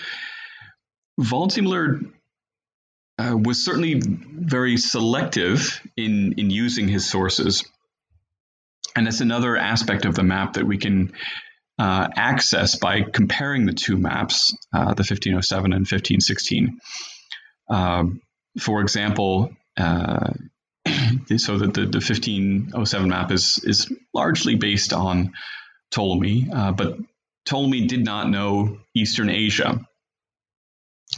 [3.19, 7.65] uh, was certainly very selective in in using his sources,
[8.95, 11.13] and that's another aspect of the map that we can
[11.79, 16.79] uh, access by comparing the two maps, uh, the 1507 and 1516.
[17.71, 18.21] Um,
[18.59, 20.31] for example, uh,
[21.37, 25.33] so that the, the 1507 map is is largely based on
[25.91, 26.99] Ptolemy, uh, but
[27.47, 29.87] Ptolemy did not know Eastern Asia,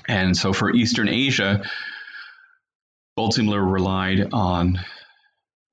[0.09, 1.63] and so for Eastern Asia,
[3.19, 4.81] Waldseemüller relied on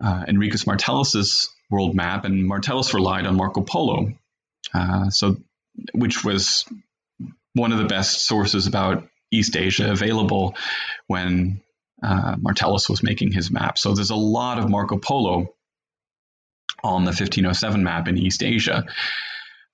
[0.04, 4.14] uh, Henricus Martellus's world map, and Martellus relied on Marco Polo,
[4.74, 5.38] uh, so
[5.94, 6.66] which was
[7.54, 10.56] one of the best sources about East Asia available
[11.08, 11.62] when
[12.04, 13.78] uh, Martellus was making his map.
[13.78, 15.54] So there's a lot of Marco Polo
[16.84, 18.86] on the 1507 map in East Asia.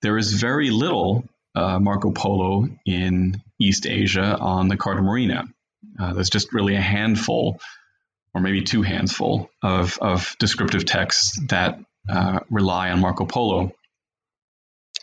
[0.02, 5.44] There is very little uh, Marco Polo in East Asia on the Carta Marina.
[5.98, 7.60] Uh, there's just really a handful,
[8.34, 13.72] or maybe two handsful, of, of descriptive texts that uh, rely on Marco Polo.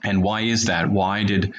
[0.03, 0.89] And why is that?
[0.89, 1.53] Why did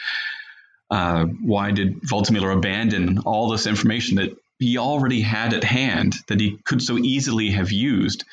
[0.91, 6.41] uh, why did Waldseemüller abandon all this information that he already had at hand that
[6.41, 8.25] he could so easily have used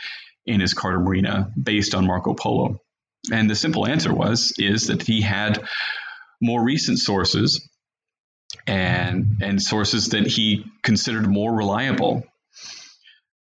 [0.45, 2.79] in his Carta Marina based on Marco Polo?
[3.31, 5.63] And the simple answer was is that he had
[6.41, 7.67] more recent sources
[8.65, 12.23] and and sources that he considered more reliable.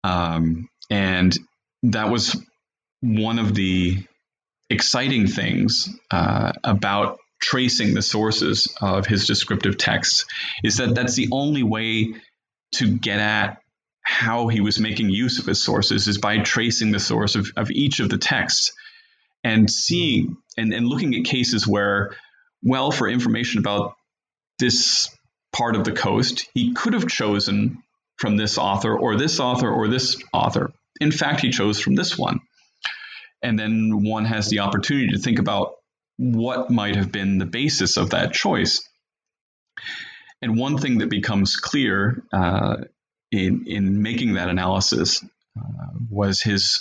[0.05, 1.37] Um, and
[1.83, 2.37] that was
[3.01, 3.99] one of the
[4.71, 10.25] exciting things uh, about tracing the sources of his descriptive texts
[10.65, 12.15] is that that's the only way
[12.73, 13.63] to get at
[14.03, 17.71] how he was making use of his sources is by tracing the source of, of
[17.71, 18.73] each of the texts
[19.45, 22.17] and seeing and, and looking at cases where,
[22.63, 23.95] well, for information about
[24.59, 25.15] this
[25.53, 27.83] part of the coast, he could have chosen
[28.17, 30.73] from this author or this author or this author.
[31.01, 32.41] In fact, he chose from this one.
[33.43, 35.75] And then one has the opportunity to think about
[36.17, 38.83] what might have been the basis of that choice.
[40.41, 42.77] And one thing that becomes clear uh,
[43.31, 45.25] in in making that analysis
[45.59, 46.81] uh, was his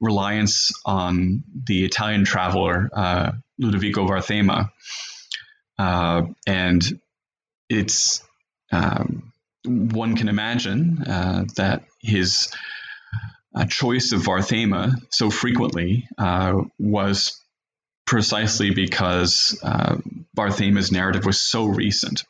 [0.00, 4.70] reliance on the Italian traveler uh, Ludovico Varthema,
[5.78, 7.00] uh, and
[7.68, 8.22] it's
[8.72, 9.32] um,
[9.64, 12.52] one can imagine uh, that his
[13.54, 16.06] uh, choice of Varthema so frequently
[16.78, 17.40] was
[18.06, 19.58] precisely because
[20.36, 22.24] Varthema's narrative was so recent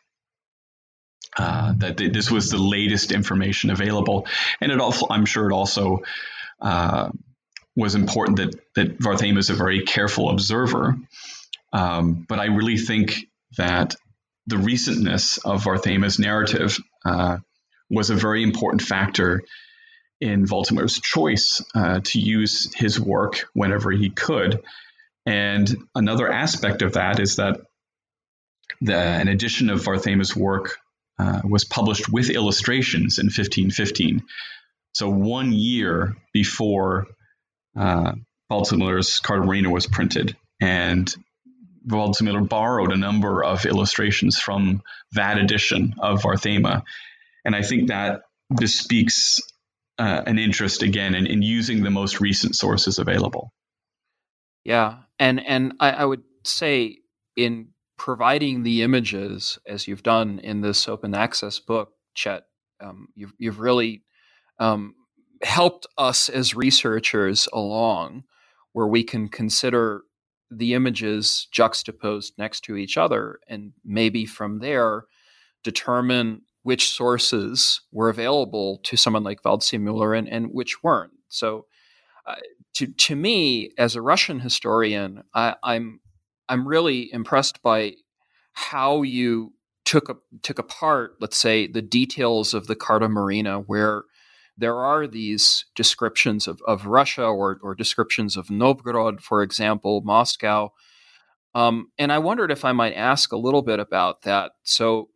[1.36, 4.26] uh, that this was the latest information available,
[4.60, 6.02] and it also, I'm sure, it also
[6.60, 7.10] uh,
[7.76, 10.96] was important that that Varthema is a very careful observer.
[11.72, 13.26] Um, but I really think
[13.56, 13.94] that
[14.46, 17.38] the recentness of Varthema's narrative uh,
[17.88, 19.42] was a very important factor
[20.20, 24.62] in Waldseemüller's choice uh, to use his work whenever he could.
[25.26, 27.60] And another aspect of that is that
[28.80, 30.76] the, an edition of Varthema's work
[31.20, 34.22] uh, was published with illustrations in 1515.
[34.94, 37.06] So one year before
[37.78, 38.12] uh,
[38.50, 40.36] Waldseemüller's Carta was printed.
[40.60, 41.12] And
[41.86, 46.82] Waldseemüller borrowed a number of illustrations from that edition of Varthema.
[47.44, 48.22] And I think that
[48.54, 49.40] bespeaks
[49.98, 53.52] uh, an interest again in, in, using the most recent sources available.
[54.64, 56.98] Yeah, and and I, I, would say
[57.36, 57.68] in
[58.00, 62.44] providing the images as you've done in this open access book, Chet,
[62.80, 64.04] um, you've you've really
[64.58, 64.94] um,
[65.42, 68.24] helped us as researchers along,
[68.72, 70.00] where we can consider
[70.50, 75.04] the images juxtaposed next to each other, and maybe from there
[75.62, 81.12] determine which sources were available to someone like Waldseemüller and, and which weren't.
[81.28, 81.66] So,
[82.26, 82.36] uh,
[82.76, 86.00] to to me, as a Russian historian, I, I'm
[86.50, 87.94] I'm really impressed by
[88.52, 94.02] how you took a, took apart, let's say, the details of the Carta Marina, where
[94.58, 100.72] there are these descriptions of, of Russia or, or descriptions of Novgorod, for example, Moscow.
[101.54, 104.52] Um, and I wondered if I might ask a little bit about that.
[104.64, 105.08] So,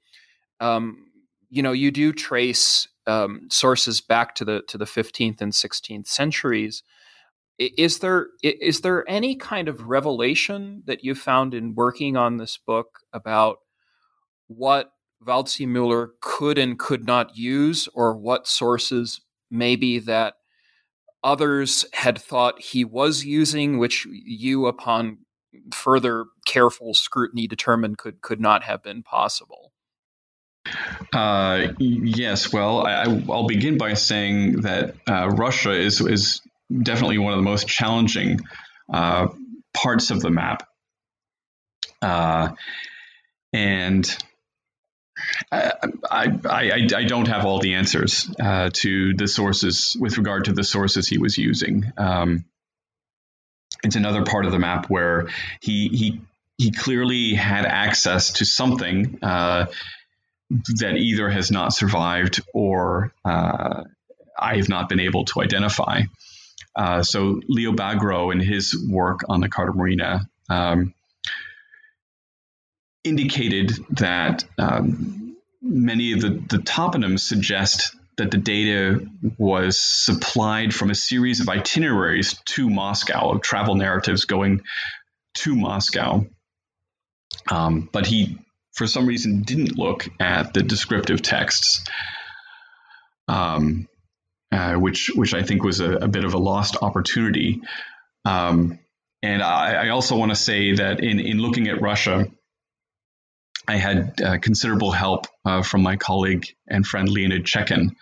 [0.61, 1.09] um,
[1.51, 6.07] you know, you do trace um, sources back to the to the 15th and 16th
[6.07, 6.83] centuries.
[7.59, 12.59] Is there is there any kind of revelation that you found in working on this
[12.59, 13.59] book about
[14.49, 14.91] what
[15.25, 20.35] Waldseemüller could and could not use, or what sources maybe that
[21.23, 25.19] others had thought he was using, which you, upon
[25.73, 29.73] further careful scrutiny, determined could could not have been possible?
[31.13, 32.53] Uh, yes.
[32.53, 36.41] Well, I, will begin by saying that uh, Russia is is
[36.71, 38.41] definitely one of the most challenging
[38.93, 39.29] uh,
[39.73, 40.67] parts of the map,
[42.03, 42.51] uh,
[43.53, 44.17] and
[45.51, 45.73] I,
[46.11, 50.53] I, I, I, don't have all the answers uh, to the sources with regard to
[50.53, 51.85] the sources he was using.
[51.97, 52.45] Um,
[53.85, 55.29] it's another part of the map where
[55.61, 56.21] he he
[56.59, 59.67] he clearly had access to something uh,
[60.51, 63.85] that either has not survived or uh,
[64.39, 66.03] I have not been able to identify.
[66.77, 70.95] Uh, so Leo Bagrov in his work on the Carta Marina um,
[73.05, 79.05] indicated that um, many of the, the toponyms suggest that the data
[79.39, 84.63] was supplied from a series of itineraries to Moscow, of travel narratives going
[85.35, 86.25] to Moscow.
[87.51, 88.39] Um, but he,
[88.73, 91.85] for some reason, didn't look at the descriptive texts,
[93.27, 93.89] um,
[94.55, 97.61] uh, which which I think was a, a, bit of a lost opportunity.
[98.25, 98.79] Um,
[99.23, 102.27] and I, I also want to say that in in looking at Russia,
[103.67, 107.97] I had uh, considerable help uh, from my colleague and friend Leonid Chekin,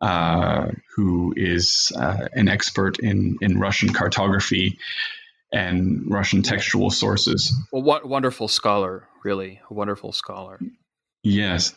[0.00, 4.78] uh, who is uh, an expert in, in Russian cartography
[5.52, 7.54] and Russian textual sources.
[7.72, 10.60] Well, what wonderful scholar, really, a wonderful scholar.
[11.22, 11.74] Yes.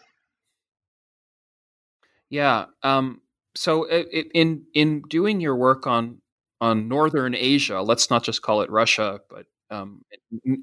[2.30, 2.66] Yeah.
[2.84, 3.22] Um,
[3.58, 6.22] so, in in doing your work on
[6.62, 10.04] on Northern Asia, let's not just call it Russia, but um,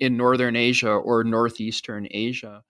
[0.01, 2.62] in, Northern Asia or Northeastern Asia.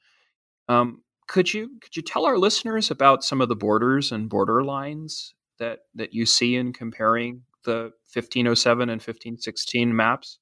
[0.68, 4.64] Um, could you could you tell our listeners about some of the borders and border
[4.64, 10.38] lines that that you see in comparing the 1507 and 1516 maps?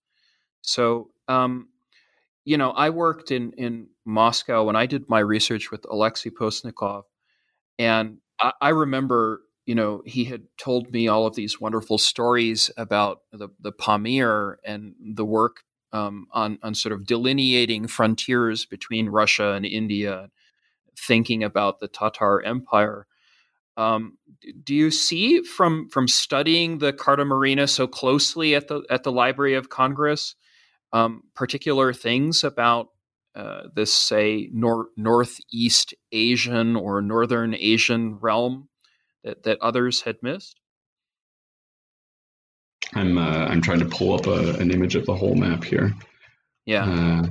[0.60, 1.70] So, um,
[2.44, 7.02] you know, I worked in in Moscow when I did my research with Alexei Postnikov,
[7.80, 8.18] and
[8.60, 13.48] I remember you know, he had told me all of these wonderful stories about the,
[13.60, 19.66] the Pamir and the work um, on on sort of delineating frontiers between Russia and
[19.66, 20.30] India,
[20.98, 23.06] thinking about the Tatar Empire.
[23.76, 24.18] Um,
[24.64, 29.12] do you see from from studying the Carta Marina so closely at the at the
[29.12, 30.34] Library of Congress
[30.92, 32.88] um, particular things about
[33.34, 38.68] uh, this, say, nor- Northeast Asian or Northern Asian realm
[39.24, 40.60] that, that others had missed?
[42.94, 45.92] I'm uh, I'm trying to pull up a, an image of the whole map here.
[46.66, 46.84] Yeah.
[46.84, 47.26] Uh,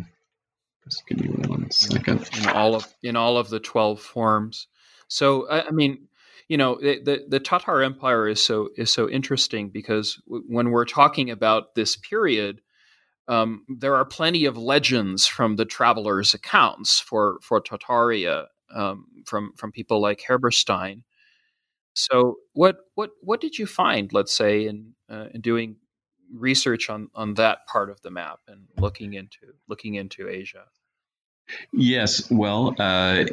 [0.85, 2.29] just give me one second.
[2.39, 4.67] In all of in all of the twelve forms.
[5.07, 6.07] So I, I mean,
[6.47, 10.71] you know, the, the, the Tatar Empire is so is so interesting because w- when
[10.71, 12.61] we're talking about this period,
[13.27, 19.53] um, there are plenty of legends from the travelers' accounts for for Tartaria um, from
[19.55, 21.03] from people like Herberstein.
[21.93, 24.11] So, what what what did you find?
[24.13, 25.77] Let's say in, uh, in doing
[26.33, 30.65] research on on that part of the map and looking into looking into Asia.
[31.73, 33.25] Yes, well, uh,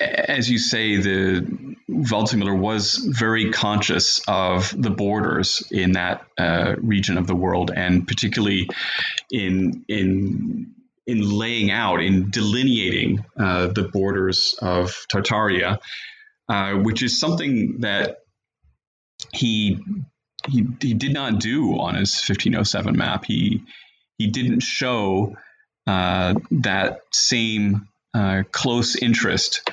[0.00, 7.18] as you say, the Waldseemüller was very conscious of the borders in that uh, region
[7.18, 8.68] of the world, and particularly
[9.30, 10.74] in in
[11.06, 15.78] in laying out, in delineating uh, the borders of Tartaria,
[16.50, 18.18] uh, which is something that
[19.32, 19.78] he,
[20.48, 23.24] he he did not do on his 1507 map.
[23.24, 23.62] He
[24.18, 25.36] he didn't show
[25.86, 29.70] uh, that same uh, close interest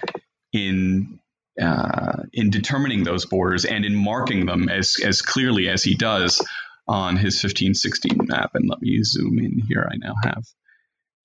[0.53, 1.19] in
[1.59, 6.45] uh, in determining those borders and in marking them as as clearly as he does
[6.87, 8.51] on his 1516 map.
[8.53, 9.89] And let me zoom in here.
[9.91, 10.43] I now have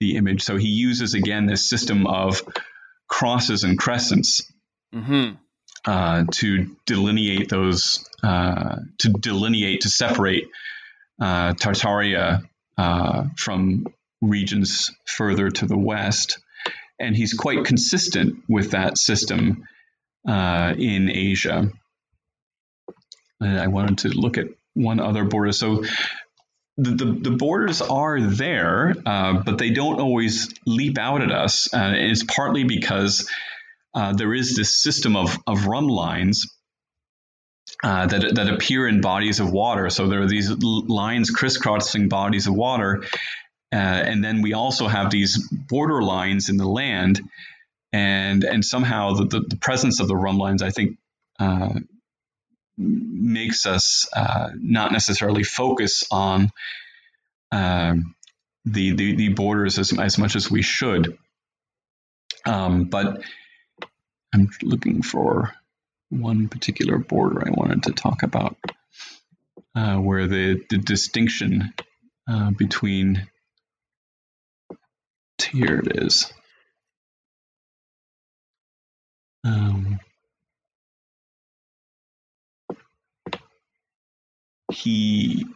[0.01, 0.43] the image.
[0.43, 2.43] So he uses again this system of
[3.07, 4.51] crosses and crescents
[4.95, 5.35] mm-hmm.
[5.87, 10.49] uh, to delineate those, uh, to delineate, to separate
[11.21, 12.43] uh, Tartaria
[12.77, 13.87] uh, from
[14.21, 16.39] regions further to the west.
[16.99, 19.65] And he's quite consistent with that system
[20.29, 21.71] uh, in Asia.
[23.41, 25.53] And I wanted to look at one other border.
[25.53, 25.85] So
[26.77, 31.73] the, the, the, borders are there, uh, but they don't always leap out at us.
[31.75, 33.29] Uh, it's partly because
[33.95, 36.47] uh, there is this system of, of rhumb lines
[37.83, 39.91] uh, that, that appear in bodies of water.
[39.91, 43.05] So there are these lines crisscrossing bodies of water.
[43.73, 47.21] Uh, and then we also have these border lines in the land.
[47.93, 50.99] And, and somehow the, the, the presence of the rhumb lines, I think,
[51.39, 51.75] uh,
[52.77, 56.51] makes us uh, not necessarily focus on
[57.51, 58.15] um,
[58.65, 61.19] the, the, the borders as as much as we should.
[62.47, 63.23] Um, but
[64.35, 65.53] I'm looking for
[66.11, 68.57] one particular border I wanted to talk about,
[69.75, 71.73] uh, where the the distinction
[72.29, 73.29] uh, between
[75.43, 76.33] here it is.
[79.45, 79.99] Um,
[84.73, 85.47] he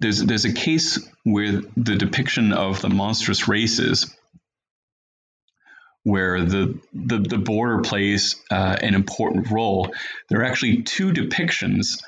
[0.00, 4.16] there's there's a case where the depiction of the monstrous races
[6.04, 9.92] where the the, the border plays uh, an important role.
[10.28, 12.02] There are actually two depictions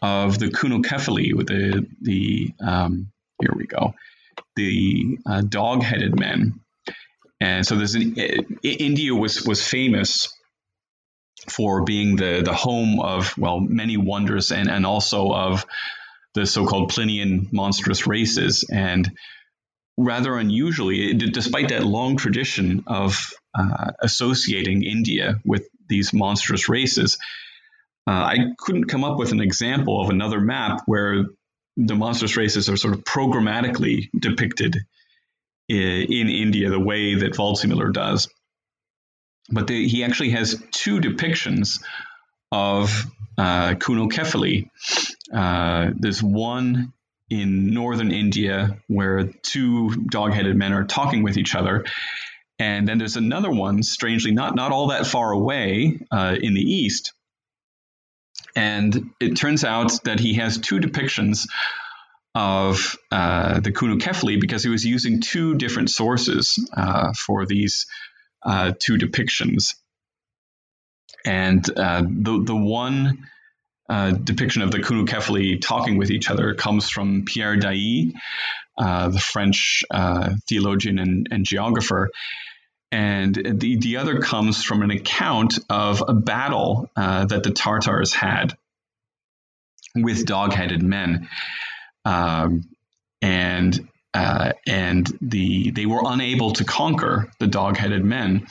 [0.00, 3.94] of the Cynocephali with the the um, here we go
[4.56, 6.60] the uh, dog-headed men,
[7.40, 8.16] and so there's an
[8.62, 10.36] India was was famous
[11.48, 15.66] for being the the home of well many wonders and and also of
[16.34, 19.10] the so-called Plinian monstrous races and
[19.96, 27.18] rather unusually despite that long tradition of uh, associating India with these monstrous races
[28.06, 31.26] uh, I couldn't come up with an example of another map where
[31.76, 34.76] the monstrous races are sort of programmatically depicted
[35.68, 38.28] in, in India the way that Waldseemüller does
[39.50, 41.82] but the, he actually has two depictions
[42.50, 43.06] of
[43.38, 44.68] uh, Cynocephali.
[45.32, 46.92] Uh, there's one
[47.32, 51.86] in northern India where two dog-headed men are talking with each other,
[52.58, 56.60] and then there's another one, strangely not not all that far away uh, in the
[56.60, 57.14] east.
[58.54, 61.48] And it turns out that he has two depictions
[62.34, 67.86] of uh, the Kefli because he was using two different sources uh, for these
[68.42, 69.74] uh, two depictions.
[71.24, 73.26] And uh, the, the one
[73.88, 78.14] uh, depiction of the Cynocephali talking with each other comes from Pierre d'Ailly,
[78.78, 82.10] uh, the French uh, theologian and, and, geographer.
[82.90, 88.14] And the, the other comes from an account of a battle uh, that the Tartars
[88.14, 88.56] had
[89.94, 91.28] with dog headed men.
[92.04, 92.62] Um,
[93.20, 98.46] and uh, and the they were unable to conquer the dog-headed men,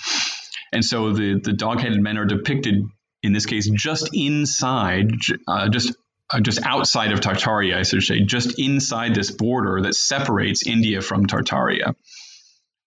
[0.71, 2.83] and so the the dog-headed men are depicted
[3.23, 5.11] in this case just inside,
[5.47, 5.93] uh, just
[6.31, 11.01] uh, just outside of Tartaria, I should say, just inside this border that separates India
[11.01, 11.93] from Tartaria.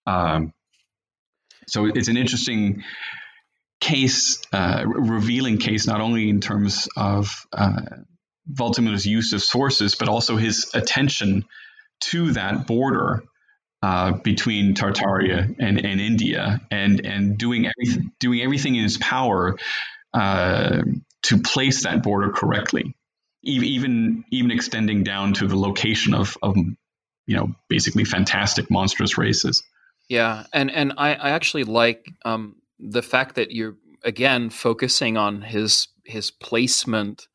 [0.07, 0.53] Um,
[1.69, 2.83] so it's an interesting
[3.81, 7.81] case, uh, revealing case, not only in terms of uh,
[9.05, 11.45] use of sources, but also his attention
[12.01, 13.23] to that border
[13.83, 19.57] uh, between Tartaria and, and India, and and doing everything doing everything in his power
[20.15, 20.83] uh,
[21.25, 22.95] to place that border correctly,
[23.43, 29.63] even even extending down to the location of, of you know basically fantastic monstrous races.
[30.09, 35.43] Yeah, and and I, I actually like um, the fact that you're again focusing on
[35.43, 37.27] his his placement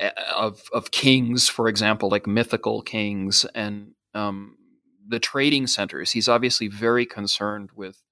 [0.00, 4.56] uh, of of kings, for example, like mythical kings, and um,
[5.08, 6.10] the trading centers.
[6.10, 8.02] He's obviously very concerned with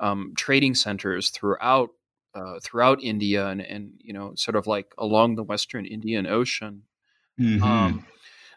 [0.00, 1.90] um, trading centers throughout
[2.34, 6.82] uh, throughout India and and you know sort of like along the Western Indian Ocean.
[7.40, 7.62] Mm-hmm.
[7.62, 8.06] Um,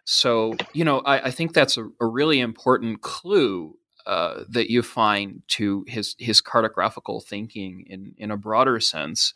[0.06, 4.82] so you know I, I think that's a, a, really important clue uh, that you
[4.82, 9.34] find to his his cartographical thinking in in a broader sense.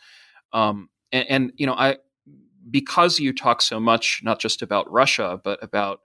[0.53, 1.97] Um, and, and you know I
[2.69, 5.99] because you talk so much not just about Russia but about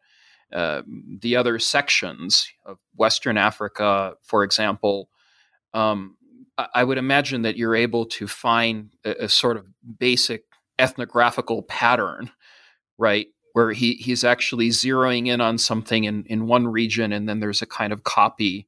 [0.52, 0.82] uh,
[1.20, 5.08] the other sections of Western Africa, for example,
[5.74, 6.16] um,
[6.74, 9.66] I would imagine that you're able to find a, a, sort of
[9.98, 10.44] basic
[10.78, 12.30] ethnographical pattern,
[12.98, 13.28] right?
[13.52, 17.62] Where he, he's actually zeroing in on something in, in one region and then there's
[17.62, 18.66] a kind of copy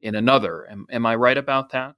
[0.00, 0.68] in another.
[0.70, 1.94] Am, am I right about that?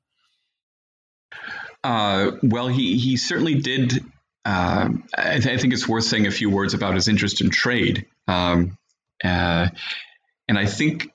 [1.83, 4.05] Uh, well, he, he certainly did.
[4.45, 7.51] Uh, I, th- I, think it's worth saying a few words about his interest in
[7.51, 8.07] trade.
[8.29, 8.79] Um,
[9.25, 9.69] uh,
[10.49, 11.11] and I think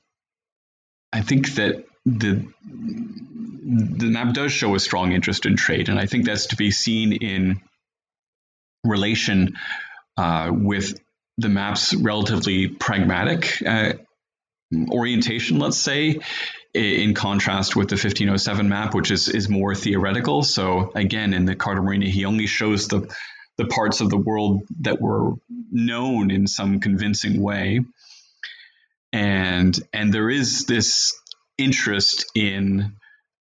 [1.13, 2.45] I think that the
[3.61, 6.71] the map does show a strong interest in trade, and I think that's to be
[6.71, 7.61] seen in
[8.83, 9.57] relation
[10.17, 10.99] uh, with
[11.37, 13.93] the map's relatively pragmatic uh,
[14.89, 16.19] orientation, let's say,
[16.73, 20.41] in contrast with the 1507 map, which is is more theoretical.
[20.41, 23.13] So again, in the Carta Marina, he only shows the
[23.57, 25.33] the parts of the world that were
[25.71, 27.81] known in some convincing way,
[29.13, 31.15] and and there is this
[31.59, 32.93] interest in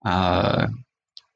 [0.05, 0.68] uh,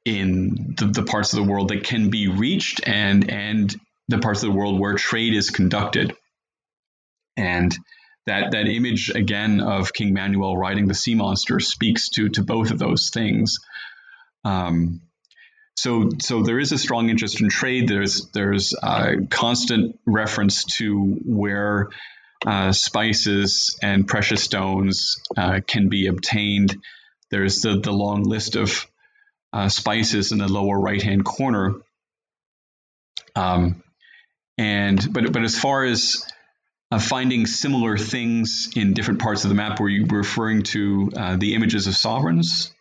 [0.04, 3.74] in the, the parts of the world that can be reached and and
[4.08, 6.14] the parts of the world where trade is conducted.
[7.36, 7.76] And
[8.26, 12.70] that that image again of King Manuel riding the sea monster speaks to to both
[12.70, 13.58] of those things.
[14.44, 15.00] Um,
[15.76, 17.88] so so there is a strong interest in trade.
[17.88, 18.74] There's there's
[19.30, 21.88] constant reference to where
[22.46, 26.76] uh, spices and precious stones uh, can be obtained.
[27.30, 28.86] There's the, the long list of
[29.52, 31.74] uh, spices in the lower right hand corner.
[33.36, 33.82] Um,
[34.58, 36.24] and but but as far as
[36.90, 41.36] uh, finding similar things in different parts of the map, were you referring to uh,
[41.36, 42.72] the images of sovereigns,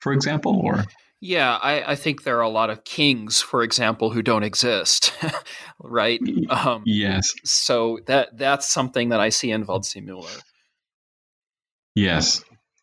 [0.00, 0.84] for example, or?
[1.24, 5.12] Yeah, I, I, think there are a lot of kings, for example, who don't exist,
[5.78, 6.20] right?
[6.50, 7.28] Um, yes.
[7.44, 10.42] So that that's something that I see in Waldseemüller.
[11.94, 12.42] Yes,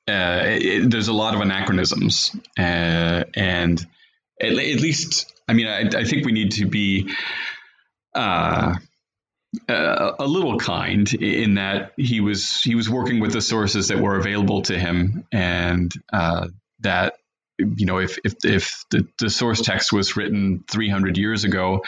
[0.09, 3.85] uh, it, there's a lot of anachronisms, uh, and
[4.41, 7.13] at, at, least, I mean, I, I, think we need to be
[8.15, 8.75] uh,
[9.67, 13.99] a, a little kind in that he was he was working with the sources that
[13.99, 16.47] were available to him, and uh,
[16.79, 17.15] that
[17.57, 21.83] you know, if if if the, the source text was written 300 years ago,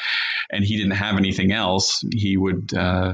[0.51, 3.13] and he didn't have anything else, he would uh,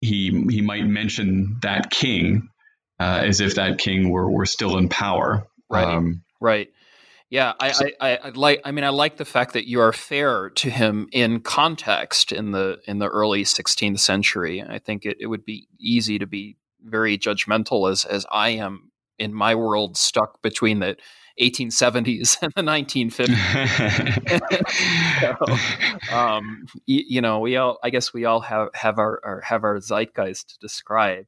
[0.00, 2.48] he he might mention that king
[3.00, 5.46] uh, as if that king were were still in power.
[5.68, 5.86] Right.
[5.86, 6.68] Um, right.
[7.30, 8.60] Yeah, I, I, I, like.
[8.64, 12.50] I mean, I like the fact that you are fair to him in context in
[12.50, 14.62] the in the early 16th century.
[14.62, 18.90] I think it, it would be easy to be very judgmental as as I am
[19.20, 20.96] in my world, stuck between the
[21.40, 23.36] 1870s and the 1950s.
[26.10, 29.40] so, um, you, you, know, we all, I guess we all have, have our, our
[29.42, 31.26] have our zeitgeist to describe.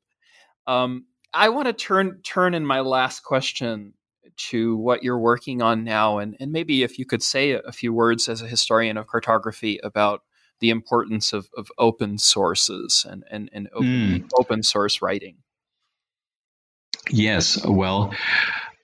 [0.66, 1.04] Um,
[1.34, 3.94] I want to turn, turn in my last question
[4.36, 6.18] to what you're working on now.
[6.18, 9.78] And, and maybe if you could say a, few words as a historian of cartography
[9.82, 10.22] about
[10.60, 14.30] the importance of, of open sources and, and, and open, mm.
[14.38, 15.36] open source writing.
[17.10, 17.64] Yes.
[17.64, 18.14] Well,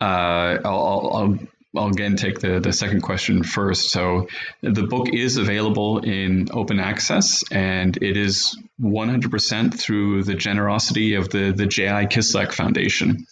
[0.00, 1.38] uh, I'll, I'll,
[1.78, 3.90] I'll again take the, the second question first.
[3.90, 4.28] So
[4.62, 11.30] the book is available in open access and it is 100% through the generosity of
[11.30, 12.06] the, the Jay I.
[12.06, 13.26] Kislak Foundation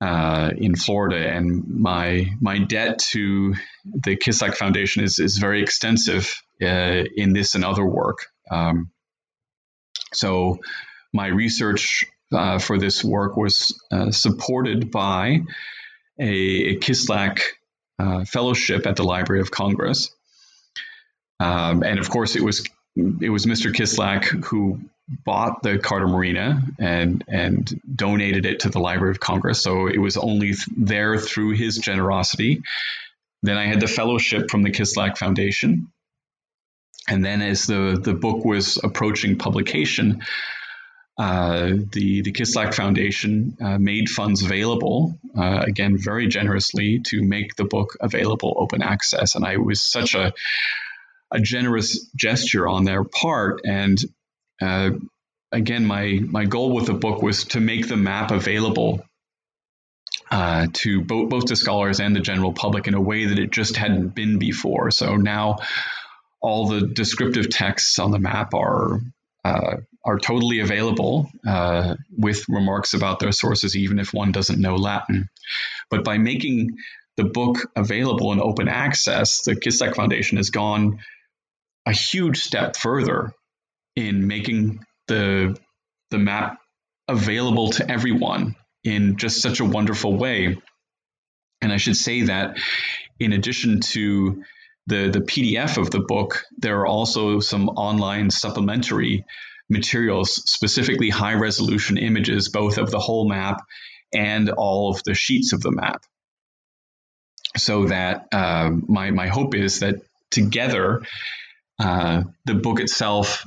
[0.00, 1.28] uh, in Florida.
[1.28, 3.54] And my, my debt to
[3.84, 8.26] the Kislak Foundation is, is very extensive uh, in this and other work.
[8.50, 8.90] Um,
[10.12, 10.58] so
[11.12, 15.40] my research uh, for this work was uh, supported by
[16.22, 17.40] a, a Kislak
[17.98, 20.10] uh, fellowship at the Library of Congress.
[21.40, 22.64] Um, and of course, it was
[22.96, 23.72] it was Mr.
[23.72, 24.80] Kislak who
[25.24, 29.60] bought the Carta Marina and and donated it to the Library of Congress.
[29.60, 32.62] So it was only th- there through his generosity.
[33.42, 35.88] Then I had the fellowship from the Kislak Foundation.
[37.08, 40.22] And then as the, the book was approaching publication,
[41.18, 47.54] uh, the the Kislak Foundation uh, made funds available uh, again very generously to make
[47.56, 50.32] the book available open access, and I was such a
[51.30, 53.60] a generous gesture on their part.
[53.64, 53.98] And
[54.60, 54.90] uh,
[55.50, 59.04] again, my my goal with the book was to make the map available
[60.30, 63.50] uh, to both, both to scholars and the general public in a way that it
[63.50, 64.90] just hadn't been before.
[64.90, 65.58] So now
[66.40, 69.00] all the descriptive texts on the map are
[69.44, 74.74] uh, are totally available uh, with remarks about their sources, even if one doesn't know
[74.74, 75.28] Latin.
[75.90, 76.76] But by making
[77.16, 81.00] the book available in open access, the Kislak Foundation has gone
[81.86, 83.32] a huge step further
[83.94, 85.56] in making the
[86.10, 86.58] the map
[87.08, 90.56] available to everyone in just such a wonderful way.
[91.60, 92.58] And I should say that
[93.18, 94.42] in addition to
[94.86, 99.24] the, the PDF of the book, there are also some online supplementary
[99.68, 103.62] materials, specifically high resolution images, both of the whole map
[104.12, 106.04] and all of the sheets of the map.
[107.56, 109.96] So that uh, my, my hope is that
[110.30, 111.02] together,
[111.78, 113.44] uh, the book itself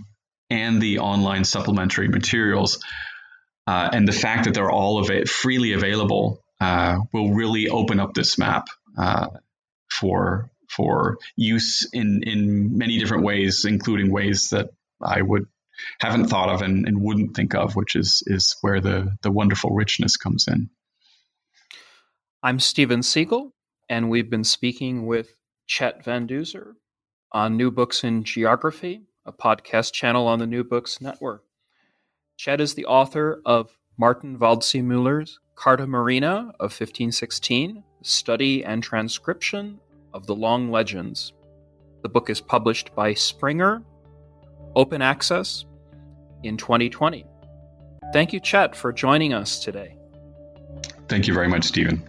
[0.50, 2.84] and the online supplementary materials
[3.68, 8.00] uh, and the fact that they're all of it freely available uh, will really open
[8.00, 9.28] up this map uh,
[9.90, 14.70] for for use in in many different ways, including ways that
[15.02, 15.48] I would
[16.00, 19.72] haven't thought of and, and wouldn't think of, which is is where the the wonderful
[19.72, 20.70] richness comes in.
[22.44, 23.52] I'm Steven Seegel,
[23.90, 25.36] and we've been speaking with
[25.68, 26.74] Chet Van Duzer
[27.32, 31.44] on New Books in Geography, a podcast channel on the New Books Network.
[32.38, 39.80] Chet is the author of Martin Waldseemüller's Carta Marina of 1516, Study and Transcription
[40.14, 41.34] of the Long Legends.
[42.04, 43.82] The book is published by Springer,
[44.76, 45.66] open access,
[46.46, 47.26] in 2020.
[48.14, 49.98] Thank you, Chet, for joining us today.
[51.08, 52.08] Thank you very much, Steven.